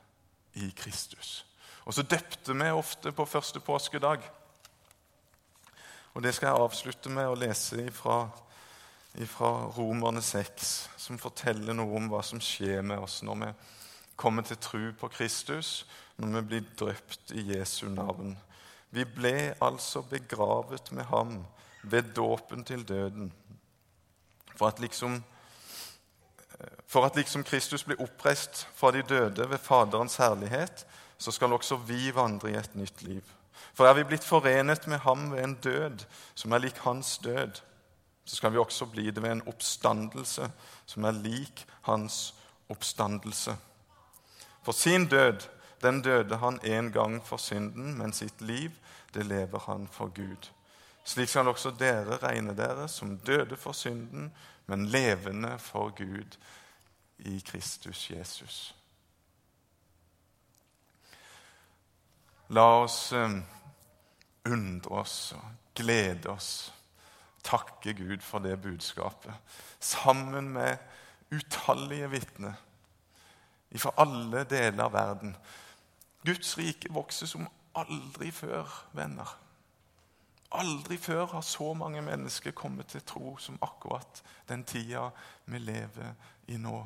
i 0.53 0.73
Kristus. 0.75 1.45
Og 1.85 1.93
så 1.93 2.03
døpte 2.03 2.53
vi 2.53 2.71
ofte 2.71 3.11
på 3.11 3.25
første 3.25 3.59
påskedag. 3.59 4.19
Og 6.13 6.23
Det 6.23 6.35
skal 6.35 6.47
jeg 6.47 6.57
avslutte 6.57 7.09
med 7.09 7.29
å 7.29 7.37
lese 7.37 7.85
ifra 7.87 9.51
Romerne 9.77 10.21
6, 10.21 10.89
som 10.97 11.19
forteller 11.21 11.73
noe 11.77 11.95
om 11.95 12.09
hva 12.11 12.23
som 12.25 12.41
skjer 12.41 12.81
med 12.81 12.99
oss 12.99 13.21
når 13.23 13.39
vi 13.43 13.51
kommer 14.17 14.43
til 14.43 14.57
tro 14.57 14.91
på 14.99 15.07
Kristus, 15.13 15.85
når 16.17 16.39
vi 16.39 16.47
blir 16.49 16.67
drøpt 16.79 17.31
i 17.37 17.45
Jesu 17.53 17.87
navn. 17.93 18.35
Vi 18.89 19.05
ble 19.05 19.53
altså 19.61 20.01
begravet 20.01 20.91
med 20.91 21.05
ham 21.05 21.45
ved 21.83 22.13
dåpen 22.17 22.65
til 22.65 22.83
døden. 22.87 23.31
For 24.57 24.67
at 24.67 24.79
liksom 24.81 25.21
for 26.87 27.05
at 27.05 27.15
liksom 27.15 27.43
Kristus 27.43 27.83
blir 27.83 28.01
oppreist 28.01 28.67
fra 28.75 28.91
de 28.91 29.01
døde 29.01 29.49
ved 29.49 29.57
Faderens 29.57 30.15
herlighet, 30.15 30.85
så 31.17 31.31
skal 31.31 31.53
også 31.53 31.75
vi 31.75 32.15
vandre 32.15 32.51
i 32.51 32.57
et 32.57 32.75
nytt 32.75 33.01
liv. 33.01 33.21
For 33.73 33.85
er 33.85 33.93
vi 33.93 34.03
blitt 34.03 34.25
forenet 34.25 34.87
med 34.87 34.97
ham 34.97 35.31
ved 35.31 35.43
en 35.43 35.55
død 35.63 36.05
som 36.35 36.51
er 36.51 36.61
lik 36.61 36.77
hans 36.85 37.17
død, 37.17 37.61
så 38.25 38.35
skal 38.35 38.51
vi 38.51 38.57
også 38.57 38.85
bli 38.85 39.11
det 39.11 39.23
ved 39.23 39.31
en 39.31 39.47
oppstandelse 39.47 40.49
som 40.85 41.03
er 41.03 41.11
lik 41.11 41.65
hans 41.81 42.35
oppstandelse. 42.69 43.55
For 44.63 44.71
sin 44.71 45.07
død, 45.07 45.47
den 45.81 46.01
døde 46.01 46.37
han 46.37 46.59
en 46.63 46.91
gang 46.91 47.21
for 47.25 47.37
synden, 47.37 47.97
men 47.97 48.13
sitt 48.13 48.41
liv, 48.41 48.71
det 49.13 49.25
lever 49.25 49.59
han 49.59 49.87
for 49.91 50.07
Gud. 50.07 50.49
Slik 51.07 51.29
skal 51.29 51.47
også 51.47 51.71
dere 51.79 52.17
regne 52.19 52.55
dere 52.57 52.87
som 52.91 53.17
døde 53.17 53.55
for 53.55 53.71
synden, 53.71 54.31
men 54.67 54.85
levende 54.85 55.59
for 55.59 55.89
Gud 55.95 56.37
i 57.17 57.39
Kristus 57.39 58.09
Jesus. 58.11 58.75
La 62.49 62.63
oss 62.83 63.11
eh, 63.11 63.39
undre 64.47 65.01
oss 65.01 65.33
og 65.35 65.43
glede 65.75 66.29
oss, 66.31 66.73
takke 67.43 67.93
Gud 67.93 68.23
for 68.23 68.39
det 68.39 68.55
budskapet, 68.61 69.33
sammen 69.79 70.49
med 70.55 70.77
utallige 71.31 72.09
vitner 72.09 72.53
fra 73.77 73.91
alle 73.99 74.45
deler 74.47 74.83
av 74.87 74.93
verden. 74.93 75.35
Guds 76.25 76.55
rike 76.57 76.89
vokser 76.93 77.27
som 77.29 77.47
aldri 77.77 78.31
før, 78.31 78.71
venner. 78.95 79.29
Aldri 80.57 80.97
før 80.97 81.25
har 81.25 81.41
så 81.45 81.73
mange 81.77 82.01
mennesker 82.01 82.51
kommet 82.57 82.87
til 82.93 83.03
tro 83.05 83.35
som 83.37 83.59
akkurat 83.61 84.23
den 84.49 84.63
tida 84.65 85.09
vi 85.45 85.59
lever 85.61 86.13
i 86.47 86.57
nå. 86.57 86.77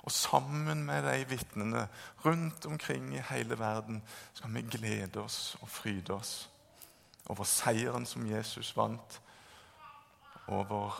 Og 0.00 0.12
sammen 0.12 0.84
med 0.84 1.04
de 1.04 1.28
vitnene 1.28 1.88
rundt 2.24 2.66
omkring 2.66 3.12
i 3.14 3.24
hele 3.30 3.58
verden 3.58 4.02
skal 4.32 4.54
vi 4.54 4.62
glede 4.62 5.20
oss 5.20 5.58
og 5.60 5.68
fryde 5.68 6.14
oss 6.14 6.50
over 7.30 7.44
seieren 7.44 8.06
som 8.06 8.26
Jesus 8.26 8.72
vant, 8.76 9.20
over 10.48 10.96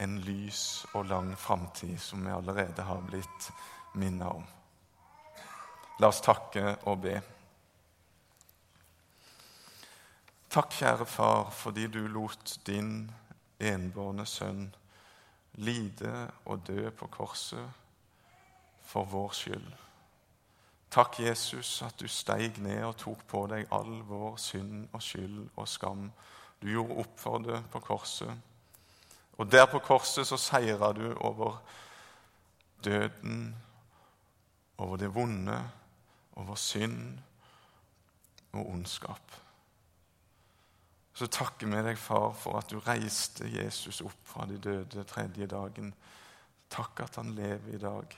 en 0.00 0.18
lys 0.24 0.86
og 0.94 1.04
lang 1.10 1.34
framtid 1.38 1.98
som 2.00 2.24
vi 2.24 2.32
allerede 2.32 2.82
har 2.82 3.02
blitt 3.04 3.50
minnet 3.94 4.28
om. 4.28 4.46
La 6.00 6.08
oss 6.08 6.22
takke 6.24 6.78
og 6.88 7.02
be. 7.02 7.18
Takk, 10.50 10.70
kjære 10.70 11.06
Far, 11.06 11.50
fordi 11.50 11.86
du 11.86 12.06
lot 12.10 12.58
din 12.66 13.10
enbårne 13.60 14.24
sønn 14.26 14.64
lide 15.62 16.30
og 16.44 16.64
dø 16.66 16.88
på 16.90 17.06
korset 17.06 17.68
for 18.82 19.06
vår 19.06 19.28
skyld. 19.30 19.68
Takk, 20.90 21.20
Jesus, 21.20 21.82
at 21.86 21.94
du 22.00 22.08
steig 22.10 22.58
ned 22.58 22.82
og 22.82 22.96
tok 22.98 23.22
på 23.30 23.44
deg 23.46 23.70
all 23.70 24.00
vår 24.08 24.40
synd 24.42 24.88
og 24.90 25.04
skyld 25.06 25.44
og 25.54 25.68
skam. 25.70 26.08
Du 26.58 26.66
gjorde 26.66 26.96
opp 27.04 27.12
for 27.22 27.38
det 27.38 27.60
på 27.70 27.78
korset. 27.86 28.34
Og 29.38 29.52
der 29.52 29.68
på 29.70 29.78
korset 29.78 30.26
så 30.26 30.36
seira 30.36 30.90
du 30.92 31.12
over 31.14 31.60
døden, 32.84 33.54
over 34.78 34.96
det 34.96 35.14
vonde, 35.14 35.60
over 36.34 36.54
synd 36.54 37.20
og 38.52 38.66
ondskap. 38.66 39.40
Så 41.20 41.26
takker 41.28 41.68
vi 41.68 41.80
deg, 41.84 41.98
far, 42.00 42.30
for 42.32 42.56
at 42.56 42.70
du 42.72 42.78
reiste 42.80 43.44
Jesus 43.44 43.98
opp 44.00 44.22
fra 44.24 44.46
de 44.48 44.54
døde 44.56 45.02
tredje 45.04 45.44
dagen. 45.52 45.90
Takk 46.72 47.02
at 47.04 47.18
han 47.20 47.34
lever 47.36 47.74
i 47.76 47.80
dag. 47.82 48.14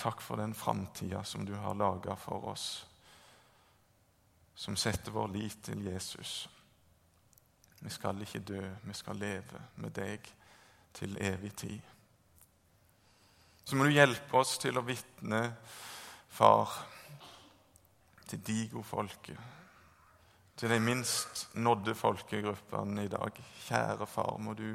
Takk 0.00 0.24
for 0.24 0.40
den 0.40 0.54
framtida 0.56 1.20
som 1.28 1.44
du 1.44 1.52
har 1.60 1.76
laga 1.76 2.16
for 2.16 2.48
oss, 2.54 2.64
som 4.56 4.80
setter 4.80 5.12
vår 5.12 5.28
lit 5.36 5.60
til 5.68 5.84
Jesus. 5.90 6.48
Vi 7.84 7.92
skal 7.92 8.24
ikke 8.24 8.40
dø, 8.54 8.64
vi 8.88 8.96
skal 8.96 9.20
leve 9.20 9.60
med 9.76 9.92
deg 10.00 10.24
til 10.96 11.20
evig 11.20 11.52
tid. 11.66 11.80
Så 13.68 13.76
må 13.76 13.84
du 13.84 13.92
hjelpe 13.92 14.40
oss 14.40 14.56
til 14.56 14.80
å 14.80 14.88
vitne, 14.88 15.44
far, 16.32 16.80
til 18.24 18.40
Digo-folket, 18.40 19.59
til 20.60 20.68
de 20.68 20.76
minst 20.80 21.46
nådde 21.56 21.94
folkegruppene 21.96 23.06
i 23.06 23.08
dag. 23.08 23.32
Kjære 23.64 24.06
far, 24.06 24.36
må 24.36 24.52
du 24.52 24.74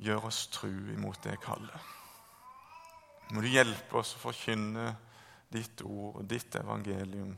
gjøre 0.00 0.30
oss 0.30 0.46
tru 0.48 0.70
imot 0.94 1.20
det 1.24 1.34
kallet. 1.42 1.90
Må 3.34 3.42
du 3.44 3.50
hjelpe 3.52 3.98
oss 4.00 4.14
å 4.16 4.22
forkynne 4.22 4.86
ditt 5.52 5.82
ord 5.84 6.22
og 6.22 6.30
ditt 6.30 6.56
evangelium 6.56 7.34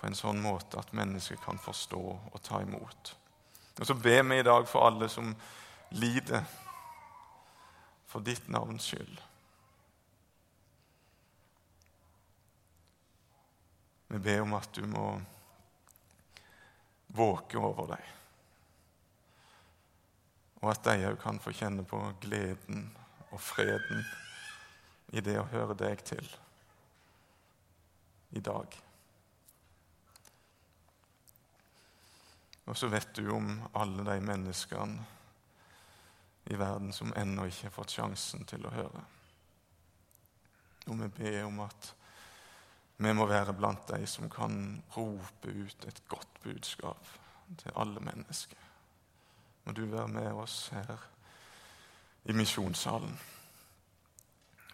på 0.00 0.08
en 0.08 0.18
sånn 0.18 0.40
måte 0.42 0.80
at 0.80 0.90
mennesker 0.96 1.38
kan 1.38 1.60
forstå 1.62 2.02
og 2.02 2.42
ta 2.42 2.58
imot. 2.64 3.12
Og 3.78 3.86
så 3.86 3.94
ber 3.94 4.24
vi 4.26 4.40
i 4.40 4.46
dag 4.46 4.66
for 4.66 4.88
alle 4.88 5.06
som 5.10 5.30
lider 5.94 6.42
for 8.10 8.26
ditt 8.26 8.50
navns 8.50 8.90
skyld. 8.90 9.22
Vi 14.10 14.18
ber 14.18 14.42
om 14.42 14.58
at 14.58 14.74
du 14.74 14.82
må 14.90 15.06
våke 17.14 17.58
over 17.58 17.94
dem, 17.94 18.12
og 20.64 20.70
at 20.72 20.84
de 20.86 21.08
òg 21.10 21.18
kan 21.20 21.38
få 21.42 21.52
kjenne 21.54 21.84
på 21.86 22.00
gleden 22.22 22.86
og 23.30 23.40
freden 23.42 24.04
i 25.14 25.22
det 25.22 25.36
å 25.38 25.48
høre 25.52 25.76
deg 25.78 26.00
til 26.06 26.26
i 28.34 28.42
dag. 28.42 28.78
Og 32.64 32.76
så 32.78 32.88
vet 32.88 33.12
du 33.14 33.28
om 33.30 33.58
alle 33.76 34.06
de 34.06 34.16
menneskene 34.24 35.04
i 36.44 36.56
verden 36.60 36.92
som 36.92 37.12
ennå 37.16 37.46
ikke 37.48 37.68
har 37.68 37.76
fått 37.76 37.94
sjansen 37.96 38.44
til 38.48 38.64
å 38.66 38.72
høre. 38.72 39.02
Og 40.88 40.98
vi 41.00 41.08
ber 41.18 41.44
om 41.46 41.60
at 41.64 41.92
vi 42.96 43.12
må 43.12 43.26
være 43.26 43.52
blant 43.58 43.88
de 43.90 44.06
som 44.06 44.30
kan 44.30 44.82
rope 44.96 45.50
ut 45.50 45.86
et 45.88 46.02
godt 46.08 46.40
budskap 46.42 47.06
til 47.58 47.72
alle 47.76 48.00
mennesker. 48.00 48.58
Må 49.64 49.72
du 49.72 49.84
være 49.86 50.08
med 50.08 50.32
oss 50.32 50.68
her 50.74 51.08
i 52.24 52.32
misjonssalen 52.32 53.18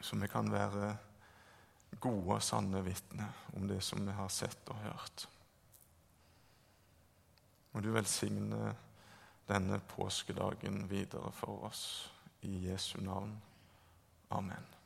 så 0.00 0.16
vi 0.16 0.28
kan 0.28 0.52
være 0.52 0.96
gode 2.00 2.36
og 2.36 2.42
sanne 2.42 2.82
vitner 2.84 3.44
om 3.56 3.68
det 3.68 3.82
som 3.84 4.06
vi 4.06 4.14
har 4.16 4.28
sett 4.32 4.72
og 4.72 4.80
hørt. 4.84 5.26
Må 7.72 7.80
du 7.84 7.90
velsigne 7.94 8.74
denne 9.48 9.80
påskedagen 9.92 10.86
videre 10.90 11.32
for 11.32 11.68
oss. 11.68 11.84
I 12.42 12.70
Jesu 12.70 13.00
navn. 13.04 13.34
Amen. 14.30 14.79